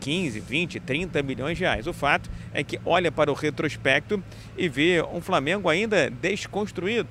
15, 0.00 0.40
20, 0.40 0.80
30 0.80 1.22
milhões 1.22 1.56
de 1.56 1.64
reais. 1.64 1.86
O 1.86 1.92
fato 1.92 2.30
é 2.52 2.64
que 2.64 2.80
olha 2.84 3.12
para 3.12 3.30
o 3.30 3.34
retrospecto 3.34 4.22
e 4.56 4.68
vê 4.68 5.02
um 5.12 5.20
Flamengo 5.20 5.68
ainda 5.68 6.10
desconstruído, 6.10 7.08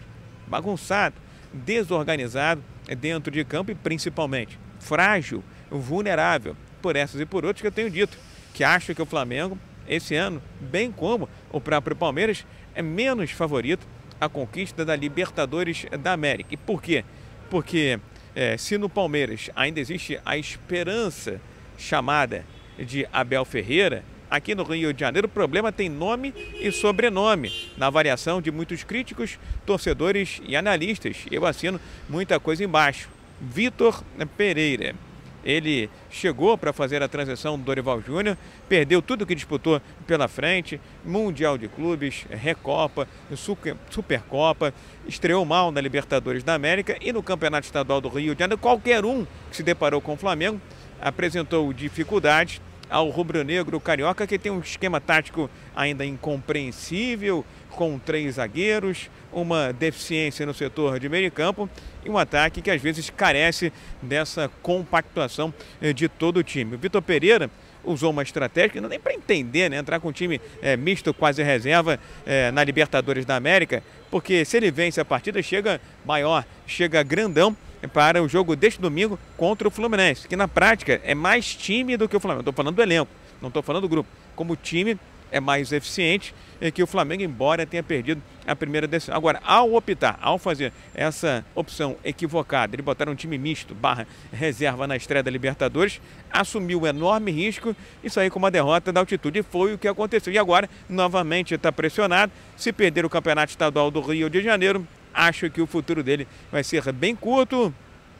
bagunçado, 0.47 1.15
desorganizado 1.53 2.61
dentro 2.97 3.31
de 3.31 3.45
campo 3.45 3.71
e 3.71 3.75
principalmente 3.75 4.59
frágil, 4.79 5.43
vulnerável. 5.69 6.55
Por 6.81 6.95
essas 6.95 7.19
e 7.19 7.25
por 7.25 7.45
outras 7.45 7.61
que 7.61 7.67
eu 7.67 7.71
tenho 7.71 7.89
dito, 7.89 8.17
que 8.53 8.63
acho 8.63 8.95
que 8.95 9.01
o 9.01 9.05
Flamengo, 9.05 9.57
esse 9.87 10.15
ano, 10.15 10.41
bem 10.59 10.91
como 10.91 11.27
o 11.51 11.59
próprio 11.59 11.95
Palmeiras, 11.95 12.45
é 12.73 12.81
menos 12.81 13.31
favorito 13.31 13.85
à 14.19 14.29
conquista 14.29 14.85
da 14.85 14.95
Libertadores 14.95 15.85
da 16.01 16.13
América. 16.13 16.53
E 16.53 16.57
por 16.57 16.81
quê? 16.81 17.03
Porque 17.49 17.99
é, 18.35 18.57
se 18.57 18.77
no 18.77 18.89
Palmeiras 18.89 19.49
ainda 19.55 19.79
existe 19.79 20.19
a 20.25 20.37
esperança 20.37 21.41
chamada 21.77 22.45
de 22.85 23.07
Abel 23.11 23.45
Ferreira, 23.45 24.03
aqui 24.29 24.53
no 24.53 24.63
Rio 24.63 24.93
de 24.93 24.99
Janeiro 24.99 25.27
o 25.27 25.29
problema 25.29 25.71
tem 25.71 25.89
nome 25.89 26.33
e 26.59 26.71
sobrenome, 26.71 27.51
na 27.77 27.89
variação 27.89 28.41
de 28.41 28.51
muitos 28.51 28.83
críticos, 28.83 29.39
torcedores 29.65 30.41
e 30.45 30.55
analistas. 30.55 31.17
Eu 31.31 31.45
assino 31.45 31.79
muita 32.07 32.39
coisa 32.39 32.63
embaixo. 32.63 33.09
Vitor 33.41 34.03
Pereira. 34.37 34.95
Ele 35.41 35.89
chegou 36.11 36.57
para 36.57 36.73
fazer 36.73 37.01
a 37.01 37.07
transição 37.07 37.57
do 37.57 37.63
Dorival 37.63 38.01
Júnior, 38.01 38.37
perdeu 38.67 39.01
tudo 39.01 39.25
que 39.25 39.33
disputou 39.33 39.81
pela 40.05 40.27
frente, 40.27 40.81
Mundial 41.05 41.57
de 41.57 41.69
Clubes, 41.69 42.25
Recopa, 42.29 43.07
Super- 43.37 43.77
Supercopa, 43.89 44.73
estreou 45.07 45.45
mal 45.45 45.71
na 45.71 45.79
Libertadores 45.79 46.43
da 46.43 46.53
América 46.53 46.97
e 46.99 47.13
no 47.13 47.23
Campeonato 47.23 47.65
Estadual 47.65 48.01
do 48.01 48.09
Rio 48.09 48.35
de 48.35 48.39
Janeiro. 48.39 48.61
Qualquer 48.61 49.05
um 49.05 49.25
que 49.49 49.55
se 49.55 49.63
deparou 49.63 50.01
com 50.01 50.13
o 50.13 50.17
Flamengo 50.17 50.59
apresentou 50.99 51.71
dificuldades 51.71 52.59
ao 52.89 53.09
rubro-negro 53.09 53.79
carioca, 53.79 54.25
que 54.25 54.39
tem 54.39 54.51
um 54.51 54.59
esquema 54.59 54.99
tático 54.99 55.49
ainda 55.75 56.05
incompreensível, 56.05 57.45
com 57.69 57.97
três 57.99 58.35
zagueiros, 58.35 59.09
uma 59.31 59.71
deficiência 59.71 60.45
no 60.45 60.53
setor 60.53 60.99
de 60.99 61.07
meio 61.07 61.31
campo 61.31 61.69
e 62.03 62.09
um 62.09 62.17
ataque 62.17 62.61
que 62.61 62.71
às 62.71 62.81
vezes 62.81 63.09
carece 63.09 63.71
dessa 64.01 64.49
compactuação 64.61 65.53
eh, 65.81 65.93
de 65.93 66.09
todo 66.09 66.37
o 66.37 66.43
time. 66.43 66.75
O 66.75 66.77
Vitor 66.79 67.01
Pereira 67.01 67.49
usou 67.83 68.11
uma 68.11 68.23
estratégia 68.23 68.69
que 68.69 68.81
não 68.81 68.89
nem 68.89 68.99
para 68.99 69.13
entender, 69.13 69.69
né? 69.69 69.77
entrar 69.77 69.99
com 69.99 70.09
um 70.09 70.11
time 70.11 70.41
eh, 70.61 70.75
misto, 70.75 71.13
quase 71.13 71.41
reserva 71.43 71.99
eh, 72.25 72.51
na 72.51 72.63
Libertadores 72.63 73.25
da 73.25 73.35
América, 73.35 73.83
porque 74.11 74.43
se 74.43 74.57
ele 74.57 74.71
vence 74.71 74.99
a 74.99 75.05
partida, 75.05 75.41
chega 75.41 75.79
maior, 76.05 76.45
chega 76.65 77.01
grandão 77.03 77.55
para 77.87 78.21
o 78.21 78.27
jogo 78.27 78.55
deste 78.55 78.81
domingo 78.81 79.17
contra 79.37 79.67
o 79.67 79.71
Fluminense, 79.71 80.27
que 80.27 80.35
na 80.35 80.47
prática 80.47 80.99
é 81.03 81.15
mais 81.15 81.55
time 81.55 81.95
do 81.97 82.07
que 82.07 82.15
o 82.15 82.19
Flamengo. 82.19 82.41
Estou 82.41 82.53
falando 82.53 82.75
do 82.75 82.81
elenco, 82.81 83.11
não 83.41 83.47
estou 83.47 83.63
falando 83.63 83.83
do 83.83 83.89
grupo. 83.89 84.09
Como 84.35 84.55
time 84.55 84.97
é 85.31 85.39
mais 85.39 85.71
eficiente 85.71 86.33
é 86.61 86.69
que 86.71 86.83
o 86.83 86.87
Flamengo, 86.87 87.23
embora 87.23 87.65
tenha 87.65 87.81
perdido 87.81 88.21
a 88.45 88.55
primeira 88.55 88.87
decisão. 88.87 89.15
Agora, 89.15 89.39
ao 89.45 89.73
optar, 89.73 90.17
ao 90.21 90.37
fazer 90.37 90.73
essa 90.93 91.45
opção 91.55 91.95
equivocada, 92.03 92.75
ele 92.75 92.81
botar 92.81 93.07
um 93.07 93.15
time 93.15 93.37
misto 93.37 93.73
barra 93.73 94.05
reserva 94.31 94.85
na 94.85 94.97
estreia 94.97 95.23
da 95.23 95.31
Libertadores, 95.31 96.01
assumiu 96.29 96.81
um 96.81 96.87
enorme 96.87 97.31
risco 97.31 97.75
e 98.03 98.09
sair 98.09 98.29
com 98.29 98.39
uma 98.39 98.51
derrota 98.51 98.91
da 98.91 98.99
altitude. 98.99 99.39
E 99.39 99.43
foi 99.43 99.73
o 99.73 99.77
que 99.77 99.87
aconteceu. 99.87 100.33
E 100.33 100.37
agora, 100.37 100.69
novamente, 100.89 101.53
está 101.53 101.71
pressionado. 101.71 102.31
Se 102.57 102.73
perder 102.73 103.05
o 103.05 103.09
Campeonato 103.09 103.51
Estadual 103.51 103.89
do 103.89 104.01
Rio 104.01 104.29
de 104.29 104.41
Janeiro, 104.41 104.85
acho 105.13 105.49
que 105.49 105.61
o 105.61 105.67
futuro 105.67 106.03
dele 106.03 106.27
vai 106.51 106.63
ser 106.63 106.91
bem 106.91 107.15
curto, 107.15 107.73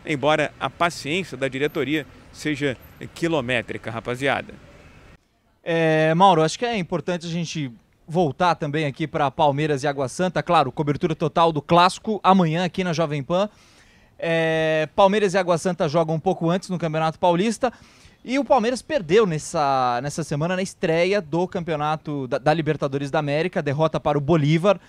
embora 0.06 0.52
a 0.60 0.70
paciência 0.70 1.38
da 1.38 1.48
diretoria 1.48 2.06
seja 2.32 2.78
quilométrica, 3.14 3.92
rapaziada. 3.92 4.54
É, 5.64 6.14
Mauro, 6.14 6.42
acho 6.42 6.58
que 6.58 6.66
é 6.66 6.78
importante 6.78 7.26
a 7.26 7.30
gente 7.30 7.72
voltar 8.08 8.56
também 8.56 8.86
aqui 8.86 9.08
para 9.08 9.30
Palmeiras 9.30 9.84
e 9.84 9.88
Água 9.88 10.08
Santa. 10.08 10.42
Claro, 10.42 10.72
cobertura 10.72 11.16
total 11.16 11.52
do 11.52 11.62
clássico 11.62 12.20
amanhã 12.24 12.66
aqui 12.66 12.84
na 12.84 12.92
Jovem 12.92 13.22
Pan. 13.22 13.50
É, 14.18 14.90
Palmeiras 14.96 15.34
e 15.34 15.38
Água 15.38 15.58
Santa 15.58 15.88
jogam 15.88 16.16
um 16.16 16.20
pouco 16.20 16.50
antes 16.50 16.70
no 16.70 16.78
Campeonato 16.78 17.20
Paulista. 17.20 17.72
E 18.26 18.38
o 18.38 18.44
Palmeiras 18.44 18.82
perdeu 18.82 19.26
nessa, 19.26 20.00
nessa 20.04 20.24
semana 20.24 20.56
na 20.56 20.62
estreia 20.62 21.22
do 21.22 21.48
Campeonato 21.48 22.28
da, 22.28 22.38
da 22.38 22.54
Libertadores 22.54 23.10
da 23.10 23.20
América, 23.20 23.62
derrota 23.62 24.00
para 24.00 24.18
o 24.18 24.22
Bolívar. 24.22 24.80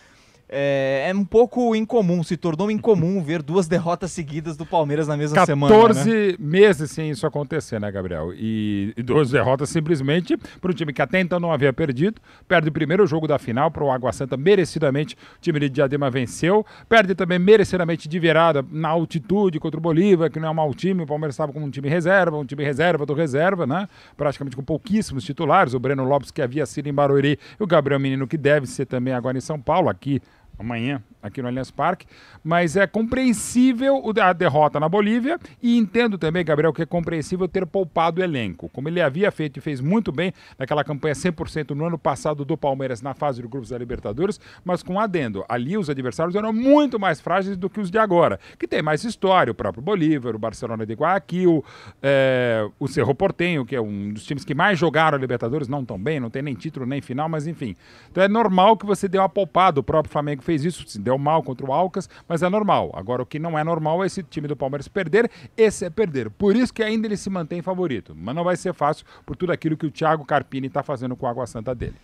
É, 0.52 1.06
é 1.08 1.14
um 1.14 1.24
pouco 1.24 1.74
incomum, 1.76 2.22
se 2.22 2.36
tornou 2.36 2.70
incomum 2.70 3.22
ver 3.24 3.42
duas 3.42 3.68
derrotas 3.68 4.10
seguidas 4.10 4.56
do 4.56 4.66
Palmeiras 4.66 5.06
na 5.06 5.16
mesma 5.16 5.36
14 5.36 5.46
semana. 5.46 5.74
14 5.88 6.10
Né? 6.10 6.36
meses 6.38 6.90
sem 6.90 7.10
isso 7.10 7.26
acontecer, 7.26 7.80
né, 7.80 7.90
Gabriel? 7.90 8.32
E, 8.34 8.92
e 8.96 9.02
duas 9.02 9.30
derrotas 9.30 9.70
simplesmente 9.70 10.36
para 10.60 10.70
um 10.70 10.74
time 10.74 10.92
que 10.92 11.00
até 11.00 11.20
então 11.20 11.38
não 11.38 11.52
havia 11.52 11.72
perdido. 11.72 12.20
Perde 12.48 12.68
o 12.68 12.72
primeiro 12.72 13.06
jogo 13.06 13.28
da 13.28 13.38
final 13.38 13.70
para 13.70 13.84
o 13.84 13.90
Água 13.90 14.12
Santa, 14.12 14.36
merecidamente. 14.36 15.14
O 15.14 15.40
time 15.40 15.60
de 15.60 15.68
Diadema 15.68 16.10
venceu. 16.10 16.66
Perde 16.88 17.14
também 17.14 17.38
merecidamente 17.38 18.08
de 18.08 18.18
virada 18.18 18.64
na 18.70 18.88
altitude 18.88 19.60
contra 19.60 19.78
o 19.78 19.80
Bolívar, 19.80 20.30
que 20.30 20.40
não 20.40 20.48
é 20.48 20.50
um 20.50 20.54
mau 20.54 20.74
time. 20.74 21.04
O 21.04 21.06
Palmeiras 21.06 21.34
estava 21.34 21.52
com 21.52 21.60
um 21.60 21.70
time 21.70 21.88
reserva, 21.88 22.36
um 22.36 22.44
time 22.44 22.64
reserva 22.64 23.06
do 23.06 23.14
reserva, 23.14 23.66
né? 23.66 23.88
Praticamente 24.16 24.56
com 24.56 24.62
pouquíssimos 24.62 25.24
titulares. 25.24 25.74
O 25.74 25.78
Breno 25.78 26.04
Lopes, 26.04 26.30
que 26.30 26.42
havia 26.42 26.66
sido 26.66 26.88
em 26.88 26.92
Barueri, 26.94 27.38
e 27.58 27.62
o 27.62 27.66
Gabriel 27.66 28.00
Menino, 28.00 28.26
que 28.26 28.36
deve 28.36 28.66
ser 28.66 28.86
também 28.86 29.14
agora 29.14 29.38
em 29.38 29.40
São 29.40 29.60
Paulo, 29.60 29.88
aqui 29.88 30.20
amanhã 30.60 31.02
aqui 31.22 31.42
no 31.42 31.48
Allianz 31.48 31.70
Parque, 31.70 32.06
mas 32.42 32.76
é 32.76 32.86
compreensível 32.86 34.02
a 34.22 34.32
derrota 34.32 34.80
na 34.80 34.88
Bolívia 34.88 35.38
e 35.62 35.76
entendo 35.76 36.16
também, 36.16 36.44
Gabriel, 36.44 36.72
que 36.72 36.82
é 36.82 36.86
compreensível 36.86 37.46
ter 37.46 37.66
poupado 37.66 38.20
o 38.20 38.24
elenco, 38.24 38.70
como 38.70 38.88
ele 38.88 39.00
havia 39.00 39.30
feito 39.30 39.58
e 39.58 39.60
fez 39.60 39.80
muito 39.80 40.10
bem 40.10 40.32
naquela 40.58 40.82
campanha 40.82 41.14
100% 41.14 41.70
no 41.70 41.84
ano 41.84 41.98
passado 41.98 42.44
do 42.44 42.56
Palmeiras 42.56 43.02
na 43.02 43.14
fase 43.14 43.42
de 43.42 43.48
grupos 43.48 43.68
da 43.68 43.78
Libertadores, 43.78 44.40
mas 44.64 44.82
com 44.82 44.98
adendo, 44.98 45.44
ali 45.48 45.76
os 45.76 45.90
adversários 45.90 46.34
eram 46.34 46.52
muito 46.52 46.98
mais 46.98 47.20
frágeis 47.20 47.56
do 47.56 47.68
que 47.68 47.80
os 47.80 47.90
de 47.90 47.98
agora, 47.98 48.40
que 48.58 48.66
tem 48.66 48.82
mais 48.82 49.04
história, 49.04 49.50
o 49.50 49.54
próprio 49.54 49.82
Bolívar, 49.82 50.34
o 50.34 50.38
Barcelona 50.38 50.86
de 50.86 50.94
Guayaquil, 50.94 51.64
é, 52.02 52.66
o 52.78 52.88
Cerro 52.88 53.14
Portenho, 53.14 53.64
que 53.64 53.76
é 53.76 53.80
um 53.80 54.12
dos 54.12 54.24
times 54.24 54.44
que 54.44 54.54
mais 54.54 54.78
jogaram 54.78 55.18
a 55.18 55.20
Libertadores, 55.20 55.68
não 55.68 55.84
tão 55.84 55.98
bem, 55.98 56.18
não 56.18 56.30
tem 56.30 56.42
nem 56.42 56.54
título 56.54 56.86
nem 56.86 57.00
final, 57.00 57.28
mas 57.28 57.46
enfim. 57.46 57.76
Então 58.10 58.22
é 58.24 58.28
normal 58.28 58.76
que 58.76 58.86
você 58.86 59.06
dê 59.06 59.18
uma 59.18 59.28
poupada, 59.28 59.80
o 59.80 59.82
próprio 59.82 60.10
Flamengo 60.10 60.42
fez 60.50 60.64
isso, 60.64 60.82
se 60.88 60.98
deu 60.98 61.16
mal 61.16 61.44
contra 61.44 61.64
o 61.64 61.72
Alcas, 61.72 62.08
mas 62.28 62.42
é 62.42 62.48
normal. 62.48 62.90
Agora, 62.94 63.22
o 63.22 63.26
que 63.26 63.38
não 63.38 63.56
é 63.56 63.62
normal 63.62 64.02
é 64.02 64.06
esse 64.08 64.20
time 64.22 64.48
do 64.48 64.56
Palmeiras 64.56 64.88
perder, 64.88 65.30
esse 65.56 65.84
é 65.84 65.90
perder. 65.90 66.28
Por 66.28 66.56
isso 66.56 66.74
que 66.74 66.82
ainda 66.82 67.06
ele 67.06 67.16
se 67.16 67.30
mantém 67.30 67.62
favorito. 67.62 68.16
Mas 68.18 68.34
não 68.34 68.42
vai 68.42 68.56
ser 68.56 68.74
fácil 68.74 69.06
por 69.24 69.36
tudo 69.36 69.52
aquilo 69.52 69.76
que 69.76 69.86
o 69.86 69.90
Thiago 69.92 70.24
Carpini 70.24 70.66
está 70.66 70.82
fazendo 70.82 71.14
com 71.14 71.24
a 71.26 71.30
Água 71.30 71.46
Santa 71.46 71.72
dele. 71.72 71.94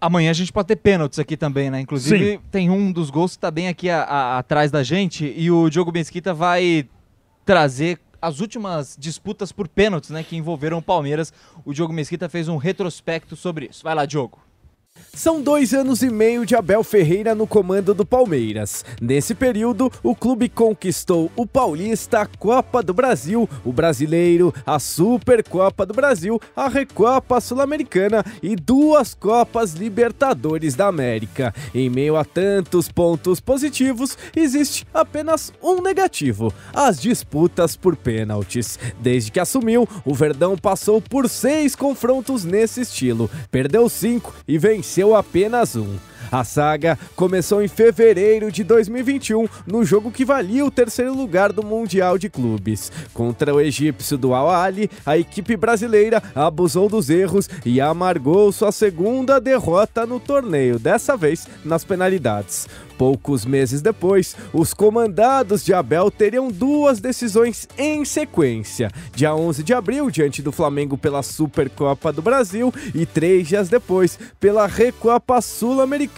Amanhã 0.00 0.30
a 0.30 0.34
gente 0.34 0.52
pode 0.52 0.66
ter 0.66 0.76
pênaltis 0.76 1.18
aqui 1.20 1.36
também, 1.36 1.70
né? 1.70 1.80
Inclusive, 1.80 2.32
Sim. 2.32 2.40
tem 2.50 2.68
um 2.70 2.90
dos 2.90 3.08
gols 3.08 3.34
que 3.36 3.38
tá 3.38 3.50
bem 3.52 3.68
aqui 3.68 3.88
a- 3.88 4.02
a- 4.02 4.38
atrás 4.38 4.70
da 4.72 4.82
gente 4.82 5.32
e 5.36 5.48
o 5.50 5.70
Diogo 5.70 5.92
Mesquita 5.92 6.34
vai 6.34 6.88
trazer 7.44 8.00
as 8.20 8.40
últimas 8.40 8.96
disputas 8.98 9.52
por 9.52 9.68
pênaltis, 9.68 10.10
né? 10.10 10.22
Que 10.24 10.36
envolveram 10.36 10.78
o 10.78 10.82
Palmeiras. 10.82 11.32
O 11.64 11.72
Diogo 11.72 11.92
Mesquita 11.92 12.28
fez 12.28 12.48
um 12.48 12.56
retrospecto 12.56 13.36
sobre 13.36 13.66
isso. 13.70 13.82
Vai 13.84 13.94
lá, 13.94 14.04
Diogo. 14.06 14.40
São 15.16 15.40
dois 15.40 15.72
anos 15.72 16.02
e 16.02 16.10
meio 16.10 16.44
de 16.44 16.54
Abel 16.54 16.84
Ferreira 16.84 17.34
no 17.34 17.46
comando 17.46 17.94
do 17.94 18.04
Palmeiras. 18.04 18.84
Nesse 19.00 19.34
período, 19.34 19.90
o 20.02 20.14
clube 20.14 20.48
conquistou 20.48 21.30
o 21.34 21.46
Paulista, 21.46 22.20
a 22.20 22.26
Copa 22.26 22.82
do 22.82 22.92
Brasil, 22.92 23.48
o 23.64 23.72
Brasileiro, 23.72 24.52
a 24.66 24.78
Supercopa 24.78 25.86
do 25.86 25.94
Brasil, 25.94 26.40
a 26.54 26.68
Recopa 26.68 27.40
Sul-Americana 27.40 28.24
e 28.42 28.54
duas 28.54 29.14
Copas 29.14 29.72
Libertadores 29.72 30.74
da 30.74 30.88
América. 30.88 31.54
Em 31.72 31.88
meio 31.88 32.16
a 32.16 32.24
tantos 32.24 32.90
pontos 32.90 33.40
positivos, 33.40 34.18
existe 34.36 34.84
apenas 34.92 35.52
um 35.62 35.80
negativo: 35.80 36.52
as 36.74 37.00
disputas 37.00 37.76
por 37.76 37.96
pênaltis. 37.96 38.78
Desde 39.00 39.30
que 39.30 39.40
assumiu, 39.40 39.88
o 40.04 40.12
Verdão 40.12 40.58
passou 40.58 41.00
por 41.00 41.28
seis 41.30 41.74
confrontos 41.76 42.44
nesse 42.44 42.80
estilo, 42.80 43.30
perdeu 43.50 43.88
cinco 43.88 44.34
e 44.46 44.58
venceu 44.58 44.83
apenas 45.16 45.74
um. 45.76 45.98
A 46.30 46.44
saga 46.44 46.98
começou 47.14 47.62
em 47.62 47.68
fevereiro 47.68 48.50
de 48.50 48.64
2021, 48.64 49.46
no 49.66 49.84
jogo 49.84 50.10
que 50.10 50.24
valia 50.24 50.64
o 50.64 50.70
terceiro 50.70 51.14
lugar 51.14 51.52
do 51.52 51.62
Mundial 51.62 52.18
de 52.18 52.28
Clubes. 52.28 52.90
Contra 53.12 53.54
o 53.54 53.60
egípcio 53.60 54.16
do 54.16 54.34
Al 54.34 54.50
Ahly, 54.50 54.90
a 55.04 55.18
equipe 55.18 55.56
brasileira 55.56 56.22
abusou 56.34 56.88
dos 56.88 57.10
erros 57.10 57.48
e 57.64 57.80
amargou 57.80 58.50
sua 58.52 58.72
segunda 58.72 59.40
derrota 59.40 60.06
no 60.06 60.18
torneio, 60.18 60.78
dessa 60.78 61.16
vez 61.16 61.46
nas 61.64 61.84
penalidades. 61.84 62.68
Poucos 62.96 63.44
meses 63.44 63.82
depois, 63.82 64.36
os 64.52 64.72
comandados 64.72 65.64
de 65.64 65.74
Abel 65.74 66.12
teriam 66.12 66.48
duas 66.48 67.00
decisões 67.00 67.68
em 67.76 68.04
sequência. 68.04 68.88
Dia 69.12 69.34
11 69.34 69.64
de 69.64 69.74
abril, 69.74 70.08
diante 70.10 70.40
do 70.40 70.52
Flamengo 70.52 70.96
pela 70.96 71.20
Supercopa 71.20 72.12
do 72.12 72.22
Brasil, 72.22 72.72
e 72.94 73.04
três 73.04 73.48
dias 73.48 73.68
depois, 73.68 74.16
pela 74.38 74.68
Recopa 74.68 75.40
Sul-Americana 75.40 76.13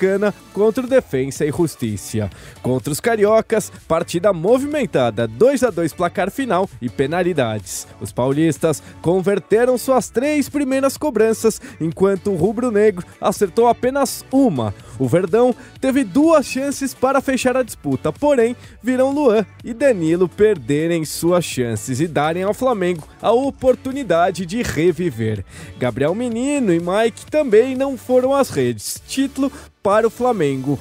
contra 0.53 0.85
o 0.85 0.89
Defensa 0.89 1.45
e 1.45 1.53
Justiça. 1.53 2.31
Contra 2.63 2.93
os 2.93 3.01
cariocas, 3.01 3.71
partida 3.89 4.33
movimentada, 4.33 5.27
2 5.27 5.63
a 5.63 5.71
2 5.71 5.93
placar 5.93 6.31
final 6.31 6.69
e 6.81 6.89
penalidades. 6.89 7.87
Os 8.01 8.13
paulistas 8.13 8.83
converteram 9.01 9.79
suas 9.79 10.09
três 10.09 10.49
primeiras 10.49 10.97
cobranças, 10.97 11.61
enquanto 11.81 12.31
o 12.31 12.37
rubro-negro 12.37 13.07
acertou 13.21 13.67
apenas 13.69 14.25
uma. 14.31 14.75
O 14.99 15.07
Verdão 15.07 15.55
teve 15.81 16.05
duas 16.05 16.47
chances 16.47 16.95
para 16.95 17.21
fechar 17.21 17.57
a 17.57 17.63
disputa, 17.63 18.13
porém, 18.13 18.57
viram 18.83 19.13
Luan 19.13 19.45
e 19.63 19.75
Danilo 19.75 20.29
perderem 20.29 21.05
suas 21.05 21.45
chances 21.45 22.01
e 22.01 22.07
darem 22.07 22.43
ao 22.43 22.55
Flamengo 22.55 23.07
a 23.21 23.31
oportunidade 23.33 24.47
de 24.47 24.63
reviver. 24.63 25.45
Gabriel 25.79 26.15
Menino 26.15 26.73
e 26.73 26.81
Mike 26.81 27.27
também 27.31 27.75
não 27.75 27.97
foram 27.97 28.35
às 28.35 28.51
redes. 28.51 29.03
Título 29.07 29.53
para 29.87 30.05
o 30.05 30.11
Flamengo. 30.11 30.81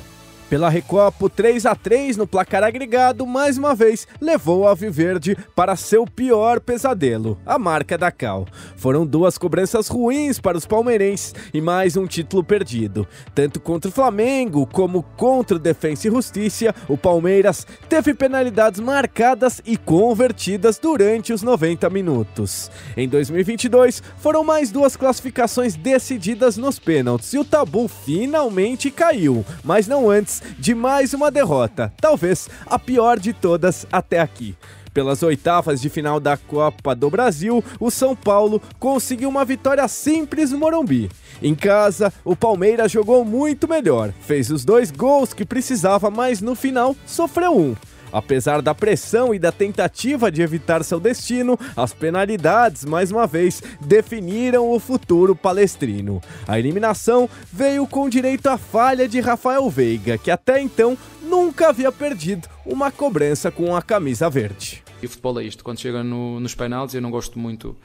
Pela 0.49 0.69
Recopa, 0.69 1.25
o 1.25 1.29
3 1.29 1.65
a 1.65 1.73
3 1.73 2.17
no 2.17 2.27
placar 2.27 2.63
agregado, 2.63 3.25
mais 3.25 3.57
uma 3.57 3.73
vez, 3.73 4.07
levou 4.21 4.59
o 4.59 4.67
Alviverde 4.67 5.35
para 5.55 5.75
seu 5.75 6.05
pior 6.05 6.59
pesadelo, 6.59 7.39
a 7.43 7.57
marca 7.57 7.97
da 7.97 8.11
Cal. 8.11 8.45
Foram 8.75 9.07
duas 9.07 9.39
cobranças 9.39 9.87
ruins 9.87 10.39
para 10.39 10.55
os 10.55 10.65
palmeirenses 10.65 11.33
e 11.51 11.59
mais 11.59 11.97
um 11.97 12.05
título 12.05 12.43
perdido. 12.43 13.07
Tanto 13.33 13.59
contra 13.59 13.89
o 13.89 13.93
Flamengo 13.93 14.67
como 14.67 15.01
contra 15.17 15.57
o 15.57 15.59
Defensa 15.59 16.07
e 16.07 16.11
Justiça, 16.11 16.75
o 16.87 16.95
Palmeiras 16.95 17.65
teve 17.89 18.13
penalidades 18.13 18.79
marcadas 18.79 19.61
e 19.65 19.75
convertidas 19.75 20.77
durante 20.77 21.33
os 21.33 21.41
90 21.41 21.89
minutos. 21.89 22.69
Em 22.95 23.09
2022, 23.09 24.03
foram 24.17 24.43
mais 24.43 24.69
duas 24.69 24.95
classificações 24.95 25.75
decididas 25.75 26.55
nos 26.55 26.77
pênaltis 26.77 27.33
e 27.33 27.39
o 27.39 27.45
tabu 27.45 27.87
finalmente 27.87 28.91
caiu, 28.91 29.43
mas 29.63 29.87
não 29.87 30.07
antes 30.07 30.34
de 30.57 30.73
mais 30.73 31.13
uma 31.13 31.29
derrota, 31.29 31.93
talvez 31.99 32.49
a 32.65 32.79
pior 32.79 33.19
de 33.19 33.33
todas 33.33 33.85
até 33.91 34.19
aqui. 34.19 34.55
Pelas 34.95 35.21
oitavas 35.23 35.81
de 35.81 35.89
final 35.89 36.21
da 36.21 36.37
Copa 36.37 36.95
do 36.95 37.09
Brasil, 37.09 37.61
o 37.81 37.91
São 37.91 38.15
Paulo 38.15 38.61
conseguiu 38.79 39.27
uma 39.27 39.43
vitória 39.43 39.85
simples 39.89 40.51
no 40.51 40.57
Morumbi. 40.57 41.11
Em 41.41 41.53
casa, 41.53 42.13
o 42.23 42.33
Palmeiras 42.33 42.93
jogou 42.93 43.25
muito 43.25 43.67
melhor, 43.67 44.13
fez 44.21 44.49
os 44.49 44.63
dois 44.63 44.91
gols 44.91 45.33
que 45.33 45.43
precisava, 45.43 46.09
mas 46.09 46.39
no 46.39 46.55
final 46.55 46.95
sofreu 47.05 47.57
um. 47.57 47.75
Apesar 48.11 48.61
da 48.61 48.73
pressão 48.73 49.33
e 49.33 49.39
da 49.39 49.51
tentativa 49.51 50.31
de 50.31 50.41
evitar 50.41 50.83
seu 50.83 50.99
destino, 50.99 51.57
as 51.75 51.93
penalidades, 51.93 52.85
mais 52.85 53.11
uma 53.11 53.27
vez, 53.27 53.61
definiram 53.81 54.69
o 54.71 54.79
futuro 54.79 55.35
palestrino. 55.35 56.21
A 56.47 56.57
eliminação 56.57 57.29
veio 57.51 57.85
com 57.85 58.07
direito 58.09 58.47
à 58.47 58.57
falha 58.57 59.07
de 59.07 59.19
Rafael 59.19 59.69
Veiga, 59.69 60.17
que 60.17 60.31
até 60.31 60.61
então 60.61 60.97
nunca 61.21 61.69
havia 61.69 61.91
perdido 61.91 62.47
uma 62.65 62.91
cobrança 62.91 63.51
com 63.51 63.75
a 63.75 63.81
camisa 63.81 64.29
verde. 64.29 64.83
E 65.03 65.07
futebol 65.07 65.39
é 65.39 65.43
isto, 65.43 65.63
quando 65.63 65.79
chega 65.79 66.03
no- 66.03 66.39
nos 66.39 66.55
penaltis 66.55 66.95
eu 66.95 67.01
não 67.01 67.11
gosto 67.11 67.37
muito, 67.37 67.75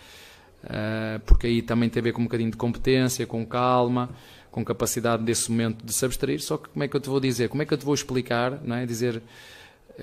eh, 0.68 1.20
porque 1.26 1.46
aí 1.46 1.62
também 1.62 1.88
tem 1.88 2.00
a 2.00 2.04
ver 2.04 2.12
com 2.12 2.20
um 2.20 2.24
bocadinho 2.24 2.50
de 2.50 2.56
competência, 2.56 3.26
com 3.26 3.44
calma, 3.44 4.11
com 4.50 4.64
capacidade 4.64 5.22
desse 5.24 5.50
momento 5.50 5.85
de 5.85 5.92
se 5.92 6.04
abstrair, 6.04 6.40
só 6.40 6.56
que 6.56 6.68
como 6.68 6.85
é 6.85 6.88
que 6.88 6.96
eu 6.96 7.00
te 7.00 7.09
vou 7.09 7.20
dizer, 7.20 7.48
como 7.48 7.62
é 7.62 7.66
que 7.66 7.74
eu 7.74 7.78
te 7.78 7.85
vou 7.85 7.94
explicar, 7.94 8.61
não 8.64 8.76
é? 8.76 8.87
dizer 8.87 9.22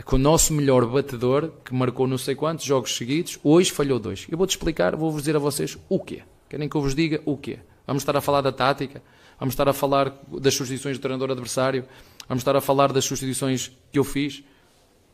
que 0.03 0.15
o 0.15 0.17
nosso 0.17 0.53
melhor 0.53 0.85
batedor, 0.85 1.51
que 1.65 1.73
marcou 1.73 2.07
não 2.07 2.17
sei 2.17 2.35
quantos 2.35 2.65
jogos 2.65 2.95
seguidos, 2.95 3.39
hoje 3.43 3.71
falhou 3.71 3.99
dois. 3.99 4.27
Eu 4.29 4.37
vou-te 4.37 4.51
explicar, 4.51 4.95
vou-vos 4.95 5.21
dizer 5.21 5.35
a 5.35 5.39
vocês 5.39 5.77
o 5.89 5.99
quê. 5.99 6.23
Querem 6.49 6.69
que 6.69 6.75
eu 6.75 6.81
vos 6.81 6.93
diga 6.95 7.21
o 7.25 7.35
quê? 7.35 7.59
Vamos 7.85 8.03
estar 8.03 8.15
a 8.15 8.21
falar 8.21 8.41
da 8.41 8.51
tática, 8.51 9.01
vamos 9.39 9.53
estar 9.53 9.67
a 9.67 9.73
falar 9.73 10.09
das 10.39 10.53
substituições 10.53 10.97
do 10.97 11.01
treinador 11.01 11.31
adversário, 11.31 11.85
vamos 12.27 12.41
estar 12.41 12.55
a 12.55 12.61
falar 12.61 12.91
das 12.91 13.05
substituições 13.05 13.71
que 13.91 13.97
eu 13.97 14.03
fiz. 14.03 14.43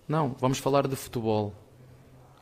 Não, 0.08 0.36
vamos 0.39 0.58
falar 0.58 0.88
de 0.88 0.96
futebol. 0.96 1.54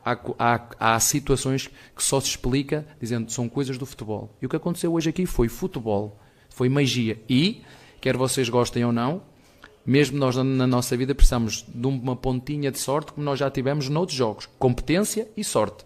Há, 0.04 0.18
há, 0.38 0.94
há 0.94 1.00
situações 1.00 1.68
que 1.94 2.02
só 2.02 2.18
se 2.18 2.28
explica 2.28 2.86
dizendo 3.00 3.26
que 3.26 3.32
são 3.32 3.48
coisas 3.48 3.78
do 3.78 3.86
futebol. 3.86 4.34
E 4.42 4.46
o 4.46 4.48
que 4.48 4.56
aconteceu 4.56 4.92
hoje 4.92 5.10
aqui 5.10 5.26
foi 5.26 5.48
futebol, 5.48 6.18
foi 6.50 6.68
magia. 6.68 7.22
E, 7.28 7.62
quer 8.00 8.16
vocês 8.16 8.48
gostem 8.48 8.84
ou 8.84 8.90
não, 8.90 9.22
mesmo 9.84 10.18
nós 10.18 10.36
na- 10.36 10.66
nossa 10.66 10.96
vida 10.96 11.14
precisamos 11.14 11.64
de 11.68 11.86
uma 11.86 12.14
pontinha 12.16 12.70
de 12.70 12.78
sorte, 12.78 13.12
como 13.12 13.24
nós 13.24 13.38
já 13.38 13.50
tivemos 13.50 13.88
noutros 13.88 14.16
jogos. 14.16 14.48
Competência 14.58 15.28
e 15.36 15.42
sorte. 15.44 15.84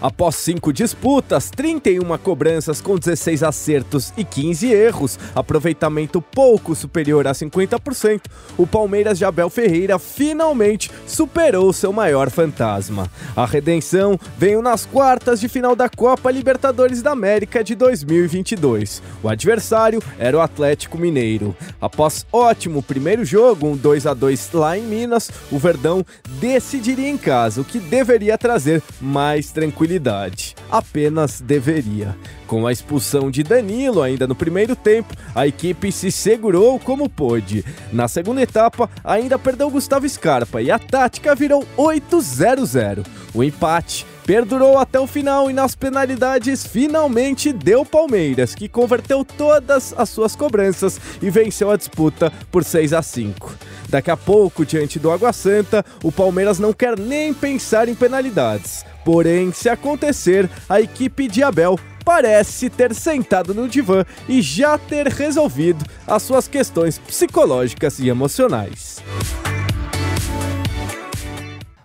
Após 0.00 0.36
cinco 0.36 0.72
disputas, 0.72 1.50
31 1.50 2.16
cobranças 2.18 2.80
com 2.80 2.96
16 2.96 3.42
acertos 3.42 4.14
e 4.16 4.24
15 4.24 4.72
erros, 4.72 5.18
aproveitamento 5.34 6.22
pouco 6.22 6.74
superior 6.74 7.26
a 7.26 7.32
50%, 7.32 8.22
o 8.56 8.66
Palmeiras 8.66 9.18
de 9.18 9.26
Abel 9.26 9.50
Ferreira 9.50 9.98
finalmente 9.98 10.90
superou 11.06 11.70
seu 11.72 11.92
maior 11.92 12.30
fantasma. 12.30 13.10
A 13.36 13.44
redenção 13.44 14.18
veio 14.38 14.62
nas 14.62 14.86
quartas 14.86 15.38
de 15.38 15.48
final 15.48 15.76
da 15.76 15.88
Copa 15.88 16.30
Libertadores 16.30 17.02
da 17.02 17.10
América 17.10 17.62
de 17.62 17.74
2022. 17.74 19.02
O 19.22 19.28
adversário 19.28 20.02
era 20.18 20.36
o 20.36 20.40
Atlético 20.40 20.96
Mineiro. 20.96 21.54
Após 21.78 22.26
ótimo 22.32 22.82
primeiro 22.82 23.22
jogo, 23.22 23.66
um 23.66 23.76
2 23.76 24.06
a 24.06 24.14
2 24.14 24.50
lá 24.54 24.78
em 24.78 24.82
Minas, 24.82 25.30
o 25.50 25.58
Verdão 25.58 26.04
decidiria 26.40 27.08
em 27.08 27.18
casa, 27.18 27.60
o 27.60 27.64
que 27.64 27.78
deveria 27.78 28.38
trazer 28.38 28.82
mais 28.98 29.49
tranquilidade. 29.50 30.54
Apenas 30.70 31.40
deveria. 31.40 32.16
Com 32.46 32.66
a 32.66 32.72
expulsão 32.72 33.30
de 33.30 33.42
Danilo 33.42 34.02
ainda 34.02 34.26
no 34.26 34.34
primeiro 34.34 34.74
tempo, 34.74 35.14
a 35.34 35.46
equipe 35.46 35.92
se 35.92 36.10
segurou 36.10 36.78
como 36.78 37.08
pôde. 37.08 37.64
Na 37.92 38.08
segunda 38.08 38.42
etapa, 38.42 38.90
ainda 39.04 39.38
perdeu 39.38 39.70
Gustavo 39.70 40.08
Scarpa 40.08 40.60
e 40.60 40.70
a 40.70 40.78
tática 40.78 41.34
virou 41.34 41.64
8-0-0. 41.76 43.06
O 43.32 43.44
empate 43.44 44.04
perdurou 44.26 44.78
até 44.78 44.98
o 44.98 45.06
final 45.06 45.50
e 45.50 45.52
nas 45.52 45.74
penalidades 45.74 46.64
finalmente 46.64 47.52
deu 47.52 47.84
Palmeiras, 47.84 48.54
que 48.54 48.68
converteu 48.68 49.24
todas 49.24 49.94
as 49.96 50.08
suas 50.08 50.36
cobranças 50.36 51.00
e 51.20 51.30
venceu 51.30 51.70
a 51.70 51.76
disputa 51.76 52.32
por 52.50 52.62
6 52.62 52.92
a 52.92 53.02
5. 53.02 53.52
Daqui 53.90 54.08
a 54.08 54.16
pouco, 54.16 54.64
diante 54.64 55.00
do 55.00 55.10
Água 55.10 55.32
Santa, 55.32 55.84
o 56.04 56.12
Palmeiras 56.12 56.60
não 56.60 56.72
quer 56.72 56.96
nem 56.96 57.34
pensar 57.34 57.88
em 57.88 57.94
penalidades. 57.94 58.86
Porém, 59.04 59.52
se 59.52 59.68
acontecer, 59.68 60.48
a 60.68 60.80
equipe 60.80 61.26
de 61.26 61.42
Abel 61.42 61.76
parece 62.04 62.70
ter 62.70 62.94
sentado 62.94 63.52
no 63.52 63.68
divã 63.68 64.04
e 64.28 64.40
já 64.40 64.78
ter 64.78 65.08
resolvido 65.08 65.84
as 66.06 66.22
suas 66.22 66.46
questões 66.46 66.98
psicológicas 66.98 67.98
e 67.98 68.08
emocionais. 68.08 69.02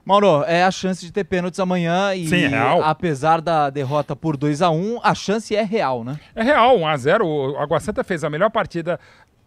Mauro, 0.05 0.43
é 0.43 0.63
a 0.63 0.69
chance 0.69 1.03
de 1.03 1.11
ter 1.11 1.23
pênaltis 1.23 1.59
amanhã 1.59 2.13
e 2.13 2.27
Sim, 2.27 2.43
é 2.43 2.47
real. 2.49 2.83
apesar 2.83 3.41
da 3.41 3.71
derrota 3.71 4.15
por 4.15 4.37
2 4.37 4.61
a 4.61 4.69
1 4.69 4.99
a 5.01 5.15
chance 5.15 5.55
é 5.55 5.63
real, 5.63 6.03
né? 6.03 6.19
É 6.35 6.43
real, 6.43 6.77
1x0. 6.77 7.23
O 7.23 7.57
Água 7.57 7.79
Santa 7.79 8.03
fez 8.03 8.23
a 8.23 8.29
melhor 8.29 8.51
partida 8.51 8.99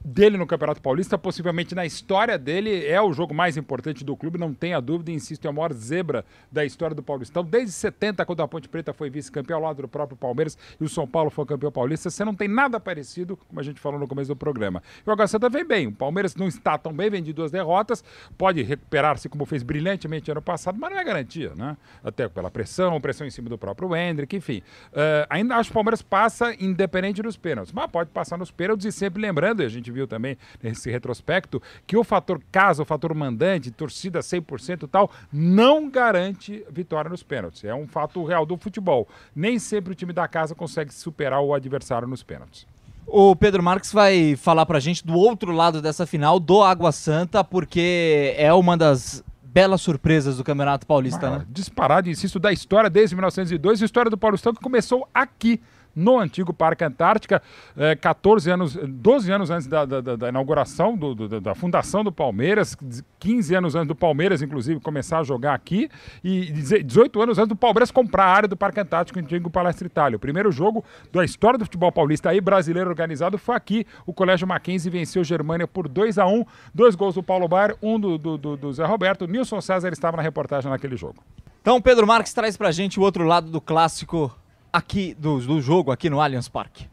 dele 0.09 0.37
no 0.37 0.47
Campeonato 0.47 0.81
Paulista, 0.81 1.19
possivelmente 1.19 1.75
na 1.75 1.85
história 1.85 2.39
dele, 2.39 2.87
é 2.87 3.01
o 3.01 3.13
jogo 3.13 3.35
mais 3.35 3.57
importante 3.57 4.05
do 4.05 4.17
clube, 4.17 4.39
não 4.39 4.55
tenha 4.55 4.81
dúvida, 4.81 5.11
insisto, 5.11 5.45
é 5.45 5.49
a 5.49 5.53
maior 5.53 5.73
zebra 5.73 6.25
da 6.51 6.65
história 6.65 6.95
do 6.95 7.03
Paulistão. 7.03 7.45
Desde 7.45 7.73
70, 7.73 8.25
quando 8.25 8.43
a 8.43 8.49
Ponte 8.49 8.69
Preta 8.69 8.93
foi 8.93 9.11
vice-campeão 9.11 9.59
ao 9.59 9.65
lado 9.65 9.83
do 9.83 9.89
próprio 9.89 10.17
Palmeiras 10.17 10.57
e 10.81 10.85
o 10.85 10.89
São 10.89 11.07
Paulo 11.07 11.31
foi 11.31 11.45
campeão 11.45 11.71
paulista, 11.71 12.11
você 12.11 12.25
não 12.25 12.35
tem 12.35 12.49
nada 12.49 12.81
parecido, 12.81 13.37
como 13.37 13.61
a 13.61 13.63
gente 13.63 13.81
falou 13.81 14.01
no 14.01 14.09
começo 14.09 14.29
do 14.29 14.37
programa. 14.37 14.83
E 15.07 15.11
o 15.11 15.27
Santa 15.29 15.49
vem 15.49 15.65
bem, 15.65 15.87
o 15.89 15.93
Palmeiras 15.93 16.35
não 16.35 16.49
está 16.49 16.79
tão 16.79 16.93
bem, 16.93 17.11
vem 17.11 17.23
de 17.23 17.33
duas 17.33 17.51
derrotas, 17.51 18.03
pode 18.37 18.63
recuperar-se 18.63 19.29
como 19.29 19.45
fez 19.45 19.63
brilhantemente 19.63 20.31
ano 20.31 20.41
passado, 20.41 20.79
mas 20.79 20.91
não 20.91 20.99
é 20.99 21.05
garantia, 21.05 21.53
né? 21.55 21.77
Até 22.03 22.29
pela 22.29 22.51
pressão, 22.51 23.01
pressão 23.01 23.27
em 23.27 23.31
cima 23.31 23.49
do 23.49 23.59
próprio 23.59 23.95
Hendrick, 23.95 24.35
enfim. 24.35 24.63
Uh, 24.93 25.27
ainda 25.29 25.57
acho 25.57 25.71
que 25.71 25.73
o 25.73 25.75
Palmeiras 25.75 26.03
passa 26.03 26.55
independente 26.59 27.23
dos 27.23 27.37
pênaltis, 27.37 27.73
mas 27.73 27.91
pode 27.91 28.11
passar 28.11 28.39
nos 28.39 28.51
pênaltis 28.51 28.87
e 28.87 28.93
sempre 28.93 29.21
lembrando, 29.21 29.63
a 29.63 29.69
gente 29.69 29.91
viu 29.91 29.98
também 30.07 30.37
nesse 30.63 30.91
retrospecto, 30.91 31.63
que 31.87 31.97
o 31.97 32.05
fator 32.05 32.41
casa, 32.51 32.83
o 32.83 32.87
fator 32.87 33.15
mandante, 33.15 33.71
torcida 33.71 34.21
100% 34.21 34.85
e 34.85 34.87
tal, 34.87 35.11
não 35.33 35.91
garante 35.91 36.65
vitória 36.71 37.11
nos 37.11 37.23
pênaltis. 37.23 37.65
É 37.65 37.75
um 37.75 37.87
fato 37.87 38.25
real 38.25 38.47
do 38.47 38.57
futebol. 38.57 39.09
Nem 39.35 39.59
sempre 39.59 39.93
o 39.93 39.95
time 39.95 40.13
da 40.13 40.29
casa 40.29 40.55
consegue 40.55 40.93
superar 40.93 41.41
o 41.41 41.55
adversário 41.55 42.07
nos 42.07 42.23
pênaltis. 42.23 42.67
O 43.07 43.35
Pedro 43.35 43.63
Marques 43.63 43.91
vai 43.91 44.37
falar 44.37 44.67
pra 44.67 44.79
gente 44.79 45.07
do 45.07 45.15
outro 45.15 45.51
lado 45.51 45.81
dessa 45.81 46.07
final, 46.07 46.39
do 46.39 46.63
Água 46.63 46.93
Santa, 46.93 47.43
porque 47.43 48.35
é 48.37 48.53
uma 48.53 48.77
das 48.77 49.25
belas 49.43 49.81
surpresas 49.81 50.37
do 50.37 50.45
Campeonato 50.45 50.87
Paulista, 50.87 51.27
ah, 51.27 51.39
né? 51.39 51.47
Disparado, 51.49 52.11
insisto, 52.11 52.39
da 52.39 52.53
história 52.53 52.91
desde 52.91 53.17
1902, 53.17 53.83
a 53.83 53.85
história 53.85 54.11
do 54.11 54.19
Paulistão 54.19 54.53
que 54.53 54.61
começou 54.61 55.09
aqui 55.13 55.61
no 55.99 56.19
antigo 56.19 56.53
Parque 56.53 56.85
Antártica, 56.85 57.43
é, 57.77 57.97
14 57.97 58.51
anos, 58.51 58.77
12 58.77 59.33
anos 59.33 59.51
antes 59.51 59.67
da, 59.67 59.85
da, 59.85 60.01
da 60.01 60.29
inauguração, 60.29 60.97
do, 60.97 61.15
do, 61.15 61.41
da 61.41 61.55
fundação 61.55 62.05
do 62.05 62.13
Palmeiras, 62.13 62.77
15 63.19 63.55
anos 63.55 63.75
antes 63.75 63.89
do 63.89 63.95
Palmeiras, 63.95 64.41
inclusive, 64.41 64.81
começar 64.81 65.19
a 65.19 65.23
jogar 65.25 65.55
aqui, 65.55 65.89
e 66.23 66.53
18 66.83 67.21
anos 67.21 67.39
antes 67.39 67.49
do 67.49 67.57
Palmeiras 67.57 67.91
comprar 67.91 68.25
a 68.25 68.33
área 68.33 68.49
do 68.49 68.57
Parque 68.57 68.81
Antártico, 68.81 69.19
antigo 69.19 69.51
Palestra 69.51 69.87
Itália. 69.87 70.17
O 70.17 70.21
primeiro 70.21 70.53
jogo 70.53 70.85
da 71.13 71.25
história 71.25 71.59
do 71.59 71.65
futebol 71.65 71.91
paulista 71.91 72.31
aí, 72.31 72.41
brasileiro 72.41 72.89
organizado, 72.89 73.37
foi 73.37 73.57
aqui. 73.57 73.87
O 74.07 74.13
Colégio 74.13 74.47
Mackenzie 74.47 74.91
venceu 74.91 75.25
Germânia 75.25 75.67
por 75.67 75.89
2 75.89 76.19
a 76.19 76.27
1 76.27 76.45
dois 76.73 76.95
gols 76.95 77.15
do 77.15 77.23
Paulo 77.23 77.49
Baier, 77.49 77.77
um 77.83 77.99
do, 77.99 78.17
do, 78.17 78.39
do, 78.39 78.57
do 78.57 78.73
Zé 78.73 78.85
Roberto. 78.85 79.27
Nilson 79.27 79.61
César 79.61 79.93
estava 79.93 80.17
na 80.17 80.23
reportagem 80.23 80.71
naquele 80.71 80.97
jogo. 80.97 81.23
Então, 81.61 81.81
Pedro 81.81 82.07
Marques 82.07 82.33
traz 82.33 82.57
pra 82.57 82.71
gente 82.71 82.99
o 83.01 83.03
outro 83.03 83.25
lado 83.25 83.51
do 83.51 83.61
clássico 83.61 84.35
aqui 84.73 85.15
do, 85.15 85.39
do 85.41 85.61
jogo 85.61 85.91
aqui 85.91 86.09
no 86.09 86.21
Allianz 86.21 86.49
Parque. 86.49 86.89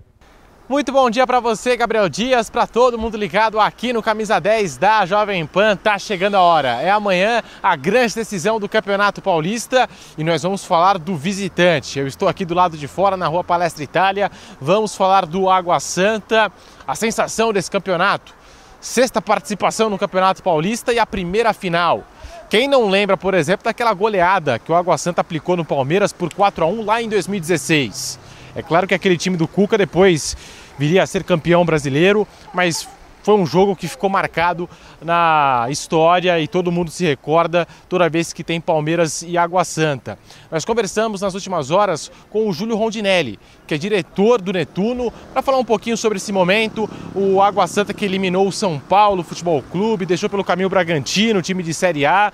Muito 0.67 0.91
bom 0.91 1.11
dia 1.11 1.27
para 1.27 1.39
você, 1.39 1.77
Gabriel 1.77 2.09
Dias, 2.09 2.49
para 2.49 2.65
todo 2.65 2.97
mundo 2.97 3.15
ligado 3.15 3.59
aqui 3.59 3.93
no 3.93 4.01
Camisa 4.01 4.39
10 4.39 4.77
da 4.77 5.05
Jovem 5.05 5.45
Pan. 5.45 5.75
Tá 5.75 5.99
chegando 5.99 6.33
a 6.33 6.41
hora. 6.41 6.81
É 6.81 6.89
amanhã 6.89 7.43
a 7.61 7.75
grande 7.75 8.15
decisão 8.15 8.59
do 8.59 8.67
Campeonato 8.67 9.21
Paulista 9.21 9.88
e 10.17 10.23
nós 10.23 10.41
vamos 10.41 10.65
falar 10.65 10.97
do 10.97 11.15
visitante. 11.15 11.99
Eu 11.99 12.07
estou 12.07 12.27
aqui 12.27 12.43
do 12.43 12.55
lado 12.55 12.75
de 12.77 12.88
fora 12.88 13.15
na 13.15 13.27
Rua 13.27 13.43
Palestra 13.43 13.83
Itália. 13.83 14.31
Vamos 14.59 14.95
falar 14.95 15.27
do 15.27 15.51
Água 15.51 15.79
Santa, 15.79 16.51
a 16.88 16.95
sensação 16.95 17.53
desse 17.53 17.69
campeonato. 17.69 18.33
Sexta 18.81 19.21
participação 19.21 19.88
no 19.88 19.99
Campeonato 19.99 20.41
Paulista 20.41 20.91
e 20.91 20.97
a 20.97 21.05
primeira 21.05 21.53
final. 21.53 22.03
Quem 22.49 22.67
não 22.67 22.89
lembra, 22.89 23.17
por 23.17 23.34
exemplo, 23.34 23.63
daquela 23.63 23.93
goleada 23.93 24.60
que 24.60 24.71
o 24.71 24.75
Água 24.75 24.97
Santa 24.97 25.21
aplicou 25.21 25.58
no 25.58 25.65
Palmeiras 25.65 26.13
por 26.13 26.31
4 26.31 26.63
a 26.63 26.67
1 26.67 26.86
lá 26.86 27.01
em 27.01 27.10
2016? 27.10 28.19
É 28.55 28.62
claro 28.62 28.88
que 28.88 28.93
aquele 28.93 29.17
time 29.17 29.36
do 29.36 29.47
Cuca 29.47 29.77
depois 29.77 30.38
viria 30.77 31.01
a 31.01 31.08
ser 31.08 31.23
campeão 31.23 31.65
brasileiro, 31.65 32.27
mas 32.53 32.88
foi 33.25 33.33
um 33.33 33.45
jogo 33.45 33.75
que 33.75 33.88
ficou 33.88 34.07
marcado 34.07 34.69
na 35.01 35.65
história 35.71 36.39
e 36.39 36.47
todo 36.47 36.71
mundo 36.71 36.91
se 36.91 37.03
recorda 37.03 37.67
toda 37.89 38.07
vez 38.07 38.31
que 38.31 38.43
tem 38.43 38.61
Palmeiras 38.61 39.23
e 39.23 39.35
Água 39.35 39.63
Santa. 39.63 40.19
Nós 40.51 40.63
conversamos 40.63 41.21
nas 41.21 41.33
últimas 41.33 41.71
horas 41.71 42.11
com 42.29 42.47
o 42.47 42.53
Júlio 42.53 42.75
Rondinelli, 42.75 43.39
que 43.65 43.73
é 43.73 43.77
diretor 43.79 44.39
do 44.39 44.53
Netuno, 44.53 45.11
para 45.33 45.41
falar 45.41 45.57
um 45.57 45.65
pouquinho 45.65 45.97
sobre 45.97 46.19
esse 46.19 46.31
momento. 46.31 46.88
O 47.15 47.41
Água 47.41 47.65
Santa 47.65 47.95
que 47.95 48.05
eliminou 48.05 48.47
o 48.47 48.51
São 48.51 48.77
Paulo 48.77 49.23
Futebol 49.23 49.63
Clube, 49.71 50.05
deixou 50.05 50.29
pelo 50.29 50.43
caminho 50.43 50.67
o 50.67 50.69
Bragantino, 50.69 51.41
time 51.41 51.63
de 51.63 51.73
Série 51.73 52.05
A, 52.05 52.31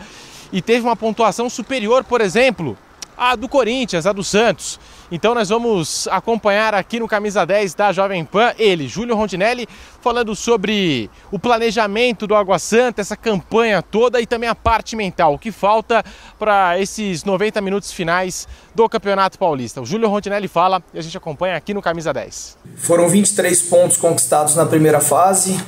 e 0.52 0.62
teve 0.62 0.86
uma 0.86 0.98
pontuação 0.98 1.50
superior, 1.50 2.04
por 2.04 2.20
exemplo, 2.20 2.78
à 3.22 3.36
do 3.36 3.48
Corinthians, 3.48 4.08
à 4.08 4.12
do 4.12 4.24
Santos. 4.24 4.80
Então 5.12 5.36
nós 5.36 5.50
vamos 5.50 6.08
acompanhar 6.08 6.74
aqui 6.74 7.00
no 7.00 7.08
Camisa 7.08 7.46
10 7.46 7.76
da 7.76 7.92
Jovem 7.92 8.26
Pan 8.26 8.52
ele, 8.58 8.88
Júlio 8.88 9.16
Rondinelli, 9.16 9.68
falando 10.02 10.36
sobre 10.36 11.08
o 11.32 11.38
planejamento 11.38 12.26
do 12.26 12.34
Água 12.34 12.58
Santa, 12.58 13.00
essa 13.00 13.16
campanha 13.16 13.84
toda 13.84 14.20
e 14.20 14.26
também 14.26 14.50
a 14.50 14.56
parte 14.56 14.96
mental, 14.96 15.36
o 15.36 15.38
que 15.38 15.52
falta 15.52 16.04
para 16.40 16.80
esses 16.80 17.24
90 17.24 17.62
minutos 17.62 17.92
finais 17.92 18.48
do 18.74 18.90
Campeonato 18.90 19.38
Paulista. 19.38 19.80
O 19.82 19.86
Júlio 19.86 20.10
Rondinelli 20.10 20.48
fala 20.48 20.82
e 20.92 20.98
a 20.98 21.02
gente 21.04 21.16
acompanha 21.16 21.56
aqui 21.56 21.76
no 21.76 21.82
Camisa 21.82 22.12
10. 22.12 22.58
Foram 22.78 23.08
23 23.08 23.62
pontos 23.64 23.98
conquistados 23.98 24.56
na 24.56 24.66
primeira 24.66 25.00
fase, 25.00 25.64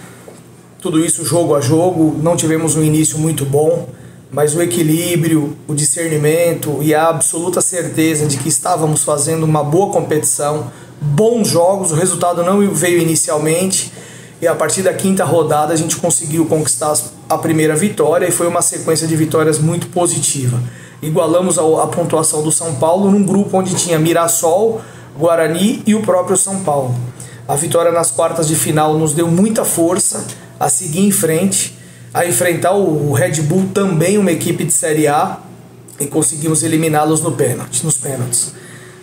tudo 0.82 1.06
isso 1.06 1.24
jogo 1.24 1.56
a 1.56 1.62
jogo, 1.62 2.20
não 2.20 2.36
tivemos 2.36 2.76
um 2.76 2.84
início 2.84 3.20
muito 3.20 3.46
bom 3.46 3.88
mas 4.34 4.56
o 4.56 4.62
equilíbrio, 4.64 5.56
o 5.68 5.76
discernimento 5.76 6.80
e 6.82 6.94
a 6.96 7.08
absoluta 7.08 7.62
certeza 7.62 8.26
de 8.26 8.38
que 8.38 8.50
estávamos 8.50 9.04
fazendo 9.04 9.44
uma 9.44 9.64
boa 9.64 9.94
competição, 9.94 10.72
bons 11.00 11.48
jogos, 11.48 11.92
o 11.92 11.96
resultado 11.96 12.44
não 12.44 12.68
veio 12.72 13.00
inicialmente 13.00 13.94
e 14.42 14.48
a 14.48 14.56
partir 14.56 14.82
da 14.82 14.92
quinta 14.92 15.24
rodada 15.24 15.72
a 15.72 15.78
gente 15.78 15.98
conseguiu 15.98 16.48
conquistar 16.48 16.98
a 17.30 17.38
primeira 17.38 17.76
vitória 17.76 18.28
e 18.28 18.32
foi 18.32 18.48
uma 18.48 18.64
sequência 18.64 19.08
de 19.08 19.16
vitórias 19.16 19.60
muito 19.60 19.86
positiva. 19.88 20.60
Igualamos 21.00 21.60
a, 21.60 21.88
pontuação 21.88 22.42
do 22.42 22.52
São 22.52 22.74
Paulo 22.76 23.12
num 23.12 23.24
grupo 23.24 23.56
onde 23.60 23.76
tinha 23.76 24.00
Mirassol, 24.00 24.82
Guarani 25.16 25.84
e 25.86 25.94
o 25.94 26.02
próprio 26.02 26.36
São 26.36 26.62
Paulo. 26.64 26.96
A 27.48 27.56
vitória 27.56 27.92
nas 27.92 28.10
quartas 28.10 28.48
de 28.48 28.56
final 28.56 28.98
nos 28.98 29.14
deu 29.14 29.28
muita 29.28 29.64
força 29.64 30.26
a 30.60 30.70
seguir 30.70 31.06
em 31.06 31.12
frente 31.12 31.83
a 32.14 32.26
enfrentar 32.26 32.74
o 32.74 33.12
Red 33.14 33.42
Bull, 33.42 33.70
também 33.74 34.18
uma 34.18 34.32
equipe 34.32 34.64
de 34.64 34.72
Série 34.72 35.08
A, 35.08 35.40
e 36.00 36.08
conseguimos 36.08 36.64
eliminá-los 36.64 37.22
no 37.22 37.32
pênalti, 37.32 37.84
nos 37.84 37.98
pênaltis. 37.98 38.54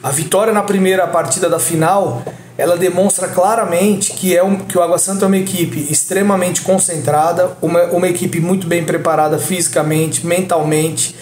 A 0.02 0.10
vitória 0.10 0.52
na 0.52 0.62
primeira 0.62 1.06
partida 1.06 1.48
da 1.48 1.58
final, 1.58 2.22
ela 2.56 2.76
demonstra 2.76 3.28
claramente 3.28 4.12
que, 4.12 4.36
é 4.36 4.42
um, 4.42 4.56
que 4.56 4.78
o 4.78 4.82
Água 4.82 4.98
Santa 4.98 5.24
é 5.24 5.28
uma 5.28 5.36
equipe 5.36 5.86
extremamente 5.90 6.62
concentrada, 6.62 7.56
uma, 7.60 7.84
uma 7.86 8.08
equipe 8.08 8.40
muito 8.40 8.66
bem 8.66 8.84
preparada 8.84 9.38
fisicamente, 9.38 10.26
mentalmente. 10.26 11.14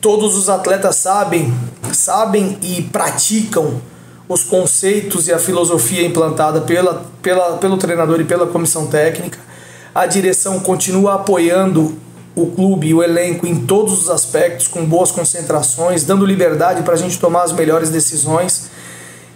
Todos 0.00 0.36
os 0.36 0.48
atletas 0.48 0.96
sabem 0.96 1.52
sabem 1.96 2.58
e 2.62 2.82
praticam 2.82 3.80
os 4.28 4.44
conceitos 4.44 5.28
e 5.28 5.32
a 5.32 5.38
filosofia 5.38 6.04
implantada 6.04 6.60
pela, 6.60 7.06
pela, 7.22 7.58
pelo 7.58 7.76
treinador 7.76 8.20
e 8.20 8.24
pela 8.24 8.46
comissão 8.46 8.86
técnica. 8.86 9.38
A 9.96 10.04
direção 10.04 10.60
continua 10.60 11.14
apoiando 11.14 11.98
o 12.34 12.48
clube 12.48 12.88
e 12.88 12.92
o 12.92 13.02
elenco 13.02 13.46
em 13.46 13.64
todos 13.64 14.02
os 14.02 14.10
aspectos, 14.10 14.68
com 14.68 14.84
boas 14.84 15.10
concentrações, 15.10 16.04
dando 16.04 16.26
liberdade 16.26 16.82
para 16.82 16.92
a 16.92 16.98
gente 16.98 17.18
tomar 17.18 17.44
as 17.44 17.52
melhores 17.52 17.88
decisões. 17.88 18.68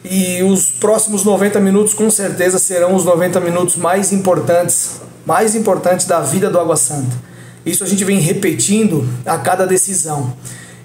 E 0.04 0.42
os 0.42 0.68
próximos 0.68 1.24
90 1.24 1.58
minutos, 1.60 1.94
com 1.94 2.10
certeza, 2.10 2.58
serão 2.58 2.94
os 2.94 3.06
90 3.06 3.40
minutos 3.40 3.76
mais 3.76 4.12
importantes, 4.12 5.00
mais 5.24 5.54
importantes 5.54 6.04
da 6.04 6.20
vida 6.20 6.50
do 6.50 6.60
Água 6.60 6.76
Santa. 6.76 7.16
Isso 7.64 7.82
a 7.82 7.86
gente 7.86 8.04
vem 8.04 8.18
repetindo 8.18 9.08
a 9.24 9.38
cada 9.38 9.66
decisão. 9.66 10.36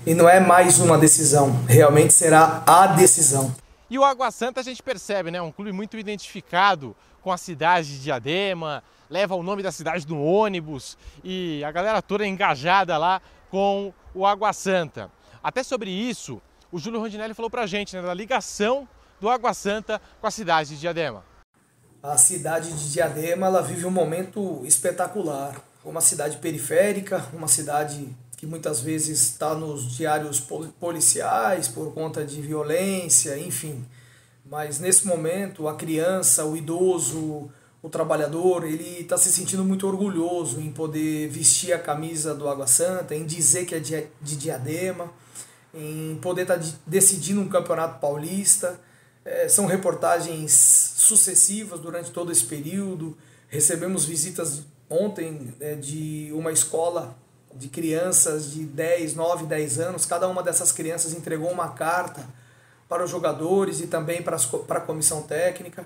E 0.06 0.14
não 0.14 0.30
é 0.30 0.40
mais 0.40 0.80
uma 0.80 0.98
decisão, 0.98 1.54
realmente 1.68 2.14
será 2.14 2.64
a 2.66 2.88
decisão. 2.88 3.54
E 3.90 4.00
o 4.00 4.06
Água 4.06 4.32
Santa 4.32 4.62
a 4.62 4.64
gente 4.64 4.82
percebe, 4.82 5.32
né? 5.32 5.42
Um 5.42 5.52
clube 5.52 5.74
muito 5.74 5.98
identificado 5.98 6.96
com 7.22 7.30
a 7.30 7.38
cidade 7.38 7.90
de 7.90 8.04
Diadema, 8.04 8.82
leva 9.10 9.36
o 9.36 9.44
nome 9.44 9.63
da 9.63 9.72
cidade 9.72 10.08
no 10.08 10.24
ônibus 10.24 10.98
e 11.24 11.63
a 11.63 11.72
galera 11.72 12.02
toda 12.02 12.26
engajada 12.26 12.98
lá 12.98 13.22
com 13.50 13.94
o 14.13 14.26
Água 14.26 14.54
Santa. 14.54 15.12
Até 15.44 15.63
sobre 15.63 15.91
isso, 15.91 16.41
o 16.72 16.80
Júlio 16.80 17.00
Rondinelli 17.00 17.34
falou 17.34 17.50
pra 17.50 17.65
gente, 17.65 17.96
né, 17.96 18.02
da 18.02 18.13
ligação 18.13 18.88
do 19.20 19.30
Água 19.30 19.54
Santa 19.54 20.02
com 20.20 20.28
a 20.28 20.32
cidade 20.32 20.70
de 20.70 20.80
Diadema. 20.80 21.24
A 22.02 22.18
cidade 22.18 22.72
de 22.72 22.91
Diadema, 22.91 23.48
ela 23.48 23.62
vive 23.62 23.86
um 23.86 23.91
momento 23.91 24.62
espetacular. 24.65 25.62
Uma 25.84 26.02
cidade 26.02 26.38
periférica, 26.38 27.26
uma 27.34 27.48
cidade 27.48 28.10
que 28.38 28.46
muitas 28.46 28.82
vezes 28.82 29.22
está 29.22 29.56
nos 29.56 29.96
diários 29.96 30.39
policiais 30.80 31.68
por 31.68 31.94
conta 31.94 32.26
de 32.26 32.41
violência, 32.41 33.38
enfim. 33.38 33.86
Mas 34.46 34.80
nesse 34.80 35.08
momento, 35.08 35.68
a 35.68 35.76
criança, 35.76 36.46
o 36.46 36.56
idoso, 36.56 37.50
o 37.86 37.89
trabalhador, 37.89 38.65
ele 38.65 39.02
está 39.02 39.15
se 39.15 39.32
sentindo 39.32 39.63
muito 39.63 39.86
orgulhoso 39.86 40.60
em 40.60 40.71
poder 40.71 41.30
vestir 41.30 41.71
a 41.71 41.78
camisa 41.78 42.34
do 42.34 42.50
Água 42.50 42.65
Santa, 42.65 43.13
em 43.13 43.24
dizer 43.24 43.65
que 43.65 43.76
é 43.76 43.80
de 43.80 44.36
diadema, 44.36 45.13
em 45.71 46.17
poder 46.19 46.41
estar 46.41 46.58
tá 46.58 46.65
decidindo 46.88 47.41
um 47.41 47.48
campeonato 47.48 48.00
paulista. 48.00 48.80
É, 49.24 49.48
são 49.48 49.67
reportagens 49.67 50.52
sucessivas 50.52 51.80
durante 51.80 52.10
todo 52.10 52.32
esse 52.32 52.45
período. 52.45 53.15
Recebemos 53.50 54.04
visitas 54.04 54.63
ontem 54.89 55.54
é, 55.60 55.76
de 55.76 56.32
uma 56.34 56.52
escola 56.52 57.15
de 57.54 57.67
crianças 57.67 58.52
de 58.52 58.65
10, 58.65 59.13
9, 59.13 59.45
10 59.45 59.80
anos. 59.80 60.08
Cada 60.08 60.28
uma 60.28 60.41
dessas 60.41 60.71
crianças 60.71 61.13
entregou 61.13 61.52
uma 61.52 61.69
carta 61.69 62.28
para 62.88 63.04
os 63.04 63.10
jogadores 63.10 63.80
e 63.80 63.88
também 63.88 64.21
para, 64.21 64.36
as, 64.36 64.45
para 64.45 64.78
a 64.78 64.82
comissão 64.82 65.21
técnica. 65.24 65.86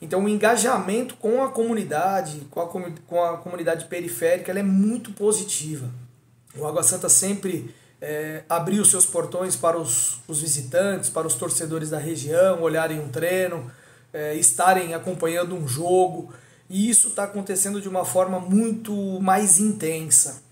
Então, 0.00 0.24
o 0.24 0.28
engajamento 0.28 1.14
com 1.16 1.42
a 1.42 1.48
comunidade, 1.48 2.46
com 2.50 2.60
a, 2.60 2.66
com 3.06 3.24
a 3.24 3.36
comunidade 3.38 3.84
periférica, 3.84 4.50
ela 4.50 4.60
é 4.60 4.64
muito 4.64 5.12
positiva. 5.12 5.88
O 6.56 6.66
Água 6.66 6.82
Santa 6.82 7.08
sempre 7.08 7.72
é, 8.00 8.42
abriu 8.48 8.84
seus 8.84 9.06
portões 9.06 9.54
para 9.54 9.78
os, 9.78 10.20
os 10.26 10.40
visitantes, 10.40 11.08
para 11.08 11.26
os 11.26 11.34
torcedores 11.34 11.90
da 11.90 11.98
região, 11.98 12.60
olharem 12.60 12.98
um 12.98 13.08
treino, 13.08 13.70
é, 14.12 14.34
estarem 14.34 14.92
acompanhando 14.92 15.54
um 15.54 15.66
jogo. 15.68 16.34
E 16.68 16.90
isso 16.90 17.08
está 17.08 17.24
acontecendo 17.24 17.80
de 17.80 17.88
uma 17.88 18.04
forma 18.04 18.40
muito 18.40 18.92
mais 19.20 19.60
intensa. 19.60 20.42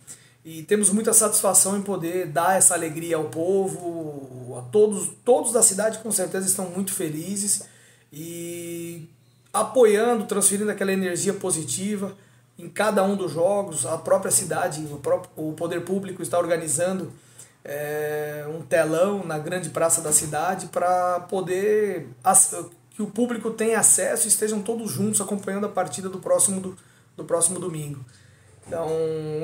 E 0.45 0.63
temos 0.63 0.91
muita 0.91 1.13
satisfação 1.13 1.77
em 1.77 1.83
poder 1.83 2.27
dar 2.27 2.57
essa 2.57 2.75
alegria 2.75 3.17
ao 3.17 3.25
povo, 3.25 4.57
a 4.59 4.63
todos, 4.63 5.11
todos 5.25 5.53
da 5.53 5.63
cidade 5.63 5.99
com 5.99 6.11
certeza 6.11 6.47
estão 6.47 6.71
muito 6.71 6.95
felizes 6.95 7.63
e 8.11 9.07
apoiando, 9.53 10.25
transferindo 10.25 10.71
aquela 10.71 10.93
energia 10.93 11.35
positiva 11.35 12.17
em 12.59 12.69
cada 12.69 13.03
um 13.03 13.17
dos 13.17 13.33
jogos. 13.33 13.85
A 13.85 13.99
própria 13.99 14.31
cidade, 14.31 14.83
o, 14.91 14.97
próprio, 14.97 15.31
o 15.37 15.53
poder 15.53 15.85
público 15.85 16.23
está 16.23 16.39
organizando 16.39 17.13
é, 17.63 18.47
um 18.49 18.63
telão 18.63 19.25
na 19.25 19.39
grande 19.39 19.69
praça 19.69 20.01
da 20.01 20.13
cidade 20.13 20.67
para 20.67 21.21
poder 21.21 22.09
que 22.91 23.03
o 23.03 23.07
público 23.07 23.51
tenha 23.51 23.79
acesso 23.79 24.27
e 24.27 24.29
estejam 24.29 24.63
todos 24.63 24.91
juntos 24.91 25.21
acompanhando 25.21 25.67
a 25.67 25.69
partida 25.69 26.09
do 26.09 26.19
próximo, 26.19 26.61
do, 26.61 26.77
do 27.17 27.25
próximo 27.25 27.59
domingo. 27.59 28.05
Então, 28.71 28.87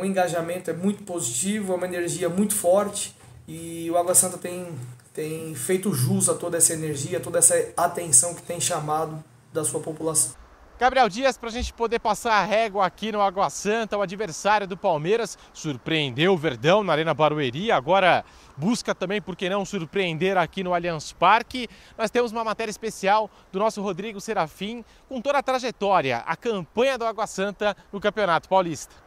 o 0.01 0.05
engajamento 0.05 0.71
é 0.71 0.73
muito 0.73 1.03
positivo, 1.03 1.73
é 1.73 1.77
uma 1.77 1.85
energia 1.85 2.29
muito 2.29 2.55
forte 2.55 3.13
e 3.49 3.91
o 3.91 3.99
Água 3.99 4.15
Santa 4.15 4.39
tem, 4.39 4.69
tem 5.13 5.53
feito 5.53 5.93
jus 5.93 6.29
a 6.29 6.35
toda 6.35 6.57
essa 6.57 6.73
energia, 6.73 7.19
toda 7.19 7.41
essa 7.41 7.57
atenção 7.77 8.37
que 8.37 8.43
tem 8.43 8.61
chamado 8.61 9.25
da 9.53 9.65
sua 9.65 9.81
população. 9.81 10.37
Gabriel 10.79 11.09
Dias, 11.09 11.37
para 11.37 11.49
a 11.49 11.53
gente 11.53 11.73
poder 11.73 11.99
passar 11.99 12.35
a 12.35 12.45
régua 12.45 12.87
aqui 12.87 13.11
no 13.11 13.21
Água 13.21 13.51
Santa, 13.51 13.99
o 13.99 14.03
adversário 14.03 14.65
do 14.65 14.77
Palmeiras 14.77 15.37
surpreendeu 15.53 16.35
o 16.35 16.37
Verdão 16.37 16.85
na 16.85 16.93
Arena 16.93 17.13
Barueri, 17.13 17.73
agora 17.73 18.25
busca 18.57 18.95
também, 18.95 19.21
por 19.21 19.35
que 19.35 19.49
não, 19.49 19.65
surpreender 19.65 20.37
aqui 20.37 20.63
no 20.63 20.73
Allianz 20.73 21.13
Parque. 21.13 21.67
Nós 21.99 22.13
temos 22.13 22.31
uma 22.31 22.45
matéria 22.45 22.71
especial 22.71 23.29
do 23.51 23.59
nosso 23.59 23.83
Rodrigo 23.83 24.21
Serafim 24.21 24.85
com 25.09 25.21
toda 25.21 25.39
a 25.39 25.43
trajetória, 25.43 26.19
a 26.19 26.37
campanha 26.37 26.97
do 26.97 27.05
Água 27.05 27.27
Santa 27.27 27.77
no 27.93 27.99
Campeonato 27.99 28.49
Paulista. 28.49 29.06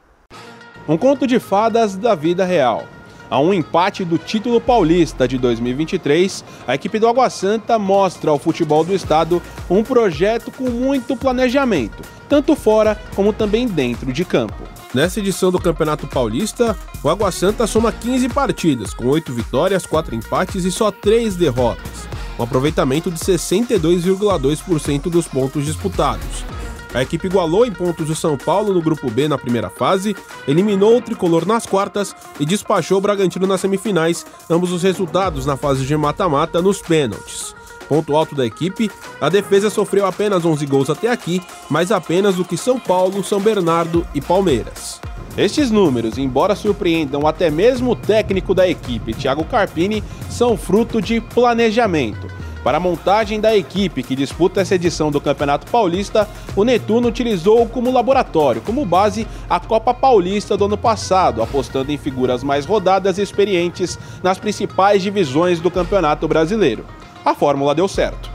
Um 0.89 0.97
conto 0.97 1.27
de 1.27 1.39
fadas 1.39 1.95
da 1.95 2.15
vida 2.15 2.43
real. 2.43 2.87
A 3.29 3.39
um 3.39 3.53
empate 3.53 4.03
do 4.03 4.17
título 4.17 4.59
paulista 4.59 5.27
de 5.27 5.37
2023, 5.37 6.43
a 6.67 6.73
equipe 6.73 6.97
do 6.97 7.07
Água 7.07 7.29
Santa 7.29 7.77
mostra 7.77 8.31
ao 8.31 8.39
futebol 8.39 8.83
do 8.83 8.95
estado 8.95 9.39
um 9.69 9.83
projeto 9.83 10.51
com 10.51 10.67
muito 10.67 11.15
planejamento, 11.15 12.01
tanto 12.27 12.55
fora 12.55 12.99
como 13.15 13.31
também 13.31 13.67
dentro 13.67 14.11
de 14.11 14.25
campo. 14.25 14.55
Nessa 14.91 15.19
edição 15.19 15.51
do 15.51 15.59
Campeonato 15.59 16.07
Paulista, 16.07 16.75
o 17.03 17.09
Água 17.09 17.31
Santa 17.31 17.67
soma 17.67 17.91
15 17.91 18.27
partidas, 18.29 18.91
com 18.91 19.05
8 19.05 19.31
vitórias, 19.31 19.85
4 19.85 20.15
empates 20.15 20.65
e 20.65 20.71
só 20.71 20.89
3 20.89 21.35
derrotas, 21.35 22.09
um 22.39 22.41
aproveitamento 22.41 23.11
de 23.11 23.19
62,2% 23.19 25.03
dos 25.03 25.27
pontos 25.27 25.63
disputados. 25.67 26.43
A 26.93 27.03
equipe 27.03 27.27
igualou 27.27 27.65
em 27.65 27.71
pontos 27.71 28.09
o 28.09 28.15
São 28.15 28.35
Paulo 28.35 28.73
no 28.73 28.81
grupo 28.81 29.11
B 29.11 29.27
na 29.27 29.37
primeira 29.37 29.69
fase, 29.69 30.15
eliminou 30.47 30.97
o 30.97 31.01
tricolor 31.01 31.45
nas 31.45 31.65
quartas 31.65 32.15
e 32.39 32.45
despachou 32.45 32.97
o 32.97 33.01
Bragantino 33.01 33.45
nas 33.45 33.61
semifinais, 33.61 34.25
ambos 34.49 34.71
os 34.71 34.81
resultados 34.81 35.45
na 35.45 35.55
fase 35.55 35.85
de 35.85 35.95
mata-mata 35.95 36.61
nos 36.61 36.81
pênaltis. 36.81 37.55
Ponto 37.87 38.15
alto 38.15 38.35
da 38.35 38.45
equipe, 38.45 38.89
a 39.21 39.29
defesa 39.29 39.69
sofreu 39.69 40.05
apenas 40.05 40.45
11 40.45 40.65
gols 40.65 40.89
até 40.89 41.09
aqui, 41.09 41.41
mais 41.69 41.91
apenas 41.91 42.35
do 42.35 42.45
que 42.45 42.57
São 42.57 42.79
Paulo, 42.79 43.23
São 43.23 43.39
Bernardo 43.39 44.05
e 44.13 44.21
Palmeiras. 44.21 44.99
Estes 45.37 45.71
números, 45.71 46.17
embora 46.17 46.55
surpreendam 46.55 47.25
até 47.25 47.49
mesmo 47.49 47.91
o 47.91 47.95
técnico 47.95 48.53
da 48.53 48.67
equipe, 48.67 49.13
Thiago 49.13 49.43
Carpini, 49.43 50.03
são 50.29 50.57
fruto 50.57 51.01
de 51.01 51.21
planejamento 51.21 52.27
para 52.63 52.77
a 52.77 52.79
montagem 52.79 53.39
da 53.39 53.55
equipe 53.55 54.03
que 54.03 54.15
disputa 54.15 54.61
essa 54.61 54.75
edição 54.75 55.09
do 55.09 55.21
Campeonato 55.21 55.69
Paulista, 55.71 56.27
o 56.55 56.63
Netuno 56.63 57.07
utilizou 57.07 57.65
como 57.67 57.91
laboratório, 57.91 58.61
como 58.61 58.85
base, 58.85 59.27
a 59.49 59.59
Copa 59.59 59.93
Paulista 59.93 60.57
do 60.57 60.65
ano 60.65 60.77
passado, 60.77 61.41
apostando 61.41 61.91
em 61.91 61.97
figuras 61.97 62.43
mais 62.43 62.65
rodadas 62.65 63.17
e 63.17 63.21
experientes 63.21 63.97
nas 64.21 64.37
principais 64.37 65.01
divisões 65.01 65.59
do 65.59 65.71
Campeonato 65.71 66.27
Brasileiro. 66.27 66.85
A 67.23 67.33
fórmula 67.33 67.75
deu 67.75 67.87
certo. 67.87 68.29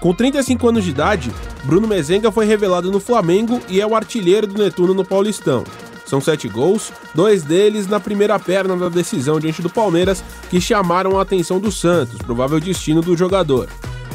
Com 0.00 0.12
35 0.12 0.68
anos 0.68 0.84
de 0.84 0.90
idade, 0.90 1.32
Bruno 1.64 1.88
Mezenga 1.88 2.30
foi 2.30 2.46
revelado 2.46 2.92
no 2.92 3.00
Flamengo 3.00 3.60
e 3.68 3.80
é 3.80 3.86
o 3.86 3.96
artilheiro 3.96 4.46
do 4.46 4.62
Netuno 4.62 4.94
no 4.94 5.04
Paulistão. 5.04 5.64
São 6.06 6.20
sete 6.20 6.48
gols, 6.48 6.92
dois 7.14 7.42
deles 7.42 7.86
na 7.86 7.98
primeira 7.98 8.38
perna 8.38 8.76
da 8.76 8.88
decisão 8.88 9.40
diante 9.40 9.60
do 9.60 9.68
Palmeiras, 9.68 10.22
que 10.48 10.60
chamaram 10.60 11.18
a 11.18 11.22
atenção 11.22 11.58
do 11.58 11.72
Santos, 11.72 12.18
provável 12.18 12.60
destino 12.60 13.02
do 13.02 13.16
jogador. 13.16 13.68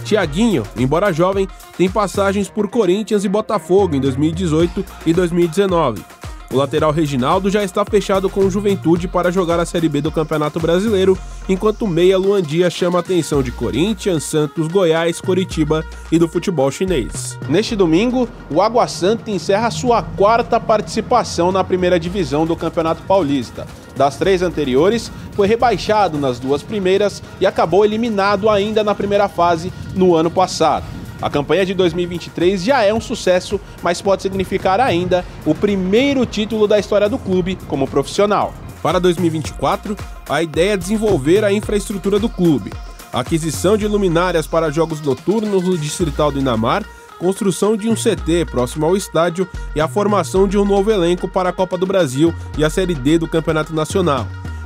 Tiaguinho, 0.03 0.63
embora 0.75 1.13
jovem, 1.13 1.47
tem 1.77 1.89
passagens 1.89 2.49
por 2.49 2.67
Corinthians 2.67 3.23
e 3.23 3.29
Botafogo 3.29 3.95
em 3.95 3.99
2018 3.99 4.85
e 5.05 5.13
2019. 5.13 6.20
O 6.53 6.57
lateral 6.57 6.91
Reginaldo 6.91 7.49
já 7.49 7.63
está 7.63 7.85
fechado 7.85 8.29
com 8.29 8.41
o 8.41 8.51
Juventude 8.51 9.07
para 9.07 9.31
jogar 9.31 9.57
a 9.57 9.65
Série 9.65 9.87
B 9.87 10.01
do 10.01 10.11
Campeonato 10.11 10.59
Brasileiro, 10.59 11.17
enquanto 11.47 11.83
o 11.83 11.87
meia 11.87 12.17
Luan 12.17 12.41
Dias 12.41 12.73
chama 12.73 12.99
a 12.99 13.01
atenção 13.01 13.41
de 13.41 13.53
Corinthians, 13.53 14.25
Santos, 14.25 14.67
Goiás, 14.67 15.21
Coritiba 15.21 15.85
e 16.11 16.19
do 16.19 16.27
futebol 16.27 16.69
chinês. 16.69 17.39
Neste 17.47 17.73
domingo, 17.73 18.27
o 18.49 18.61
Água 18.61 18.85
Santa 18.89 19.31
encerra 19.31 19.71
sua 19.71 20.03
quarta 20.03 20.59
participação 20.59 21.53
na 21.53 21.63
primeira 21.63 21.97
divisão 21.97 22.45
do 22.45 22.55
Campeonato 22.57 23.01
Paulista. 23.03 23.65
Das 23.95 24.17
três 24.17 24.41
anteriores, 24.41 25.09
foi 25.31 25.47
rebaixado 25.47 26.17
nas 26.17 26.37
duas 26.37 26.61
primeiras 26.61 27.23
e 27.39 27.45
acabou 27.45 27.85
eliminado 27.85 28.49
ainda 28.49 28.83
na 28.83 28.93
primeira 28.93 29.29
fase 29.29 29.71
no 29.95 30.15
ano 30.15 30.29
passado. 30.29 31.00
A 31.21 31.29
campanha 31.29 31.65
de 31.65 31.73
2023 31.73 32.63
já 32.63 32.83
é 32.83 32.93
um 32.93 32.99
sucesso, 32.99 33.61
mas 33.83 34.01
pode 34.01 34.23
significar 34.23 34.79
ainda 34.79 35.23
o 35.45 35.53
primeiro 35.53 36.25
título 36.25 36.67
da 36.67 36.79
história 36.79 37.07
do 37.07 37.19
clube 37.19 37.57
como 37.67 37.87
profissional. 37.87 38.53
Para 38.81 38.99
2024, 38.99 39.95
a 40.27 40.41
ideia 40.41 40.73
é 40.73 40.77
desenvolver 40.77 41.43
a 41.43 41.53
infraestrutura 41.53 42.17
do 42.17 42.27
clube. 42.27 42.71
aquisição 43.13 43.75
de 43.75 43.85
luminárias 43.87 44.47
para 44.47 44.71
jogos 44.71 45.01
noturnos 45.01 45.63
no 45.63 45.77
Distrital 45.77 46.31
do 46.31 46.39
Inamar, 46.39 46.85
construção 47.19 47.75
de 47.75 47.89
um 47.89 47.93
CT 47.93 48.45
próximo 48.49 48.85
ao 48.85 48.95
estádio 48.95 49.47
e 49.75 49.81
a 49.81 49.87
formação 49.87 50.47
de 50.47 50.57
um 50.57 50.63
novo 50.63 50.89
elenco 50.89 51.27
para 51.27 51.49
a 51.49 51.53
Copa 51.53 51.77
do 51.77 51.85
Brasil 51.85 52.33
e 52.57 52.63
a 52.63 52.69
Série 52.69 52.95
D 52.95 53.19
do 53.19 53.27
Campeonato 53.27 53.75
Nacional. 53.75 54.25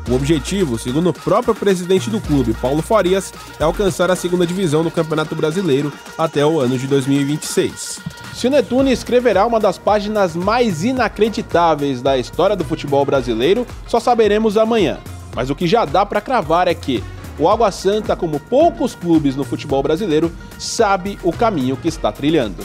O 0.10 0.14
objetivo, 0.14 0.78
segundo 0.78 1.10
o 1.10 1.14
próprio 1.14 1.56
presidente 1.56 2.12
do 2.12 2.22
clube, 2.22 2.54
Paulo 2.54 2.82
Farias, 2.84 3.34
é 3.60 3.64
alcançar 3.64 4.12
a 4.12 4.16
segunda 4.16 4.46
divisão 4.46 4.84
do 4.84 4.92
Campeonato 4.92 5.36
Brasileiro 5.36 5.92
até 6.16 6.46
o 6.46 6.60
ano 6.60 6.78
de 6.78 6.86
2026. 6.86 8.02
Se 8.34 8.48
o 8.48 8.52
Netuno 8.52 8.90
escreverá 8.90 9.46
uma 9.48 9.60
das 9.60 9.80
páginas 9.80 10.36
mais 10.36 10.84
inacreditáveis 10.84 12.04
da 12.04 12.18
história 12.18 12.56
do 12.56 12.64
futebol 12.64 13.04
brasileiro, 13.04 13.66
só 13.88 14.00
saberemos 14.00 14.58
amanhã. 14.58 15.00
Mas 15.36 15.50
o 15.50 15.56
que 15.56 15.66
já 15.66 15.86
dá 15.86 16.06
para 16.06 16.22
cravar 16.22 16.68
é 16.68 16.76
que 16.76 17.04
o 17.40 17.50
Água 17.50 17.72
Santa, 17.72 18.16
como 18.16 18.40
poucos 18.40 18.94
clubes 18.94 19.36
no 19.36 19.44
futebol 19.44 19.82
brasileiro, 19.82 20.32
sabe 20.60 21.18
o 21.24 21.34
caminho 21.34 21.76
que 21.76 21.88
está 21.88 22.12
trilhando. 22.12 22.64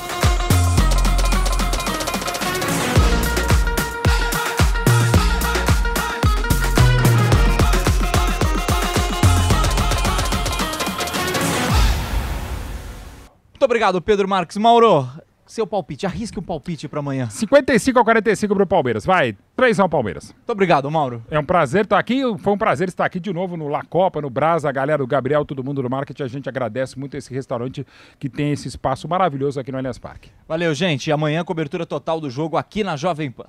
Obrigado, 13.70 14.02
Pedro 14.02 14.28
Marques. 14.28 14.56
Mauro, 14.56 15.08
seu 15.46 15.64
palpite, 15.64 16.04
arrisque 16.04 16.38
um 16.38 16.42
palpite 16.42 16.88
para 16.88 16.98
amanhã. 16.98 17.30
55 17.30 18.00
a 18.00 18.04
45 18.04 18.52
pro 18.52 18.66
Palmeiras. 18.66 19.06
Vai, 19.06 19.36
3 19.54 19.78
ao 19.78 19.88
Palmeiras. 19.88 20.32
Muito 20.32 20.50
obrigado, 20.50 20.90
Mauro. 20.90 21.22
É 21.30 21.38
um 21.38 21.44
prazer 21.44 21.84
estar 21.84 21.98
aqui. 21.98 22.20
Foi 22.38 22.52
um 22.52 22.58
prazer 22.58 22.88
estar 22.88 23.04
aqui 23.04 23.20
de 23.20 23.32
novo 23.32 23.56
no 23.56 23.68
La 23.68 23.84
Copa, 23.84 24.20
no 24.20 24.28
Brasa, 24.28 24.68
a 24.68 24.72
galera 24.72 24.98
do 24.98 25.06
Gabriel, 25.06 25.44
todo 25.44 25.62
mundo 25.62 25.80
do 25.82 25.88
marketing. 25.88 26.24
A 26.24 26.26
gente 26.26 26.48
agradece 26.48 26.98
muito 26.98 27.16
esse 27.16 27.32
restaurante 27.32 27.86
que 28.18 28.28
tem 28.28 28.50
esse 28.50 28.66
espaço 28.66 29.06
maravilhoso 29.06 29.60
aqui 29.60 29.70
no 29.70 29.78
Allianz 29.78 29.98
Parque. 29.98 30.30
Valeu, 30.48 30.74
gente. 30.74 31.06
E 31.06 31.12
amanhã 31.12 31.44
cobertura 31.44 31.86
total 31.86 32.20
do 32.20 32.28
jogo 32.28 32.56
aqui 32.56 32.82
na 32.82 32.96
Jovem 32.96 33.30
Pan. 33.30 33.46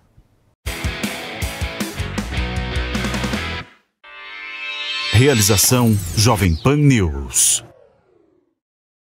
Realização 5.14 5.96
Jovem 6.16 6.56
Pan 6.56 6.78
News. 6.78 7.71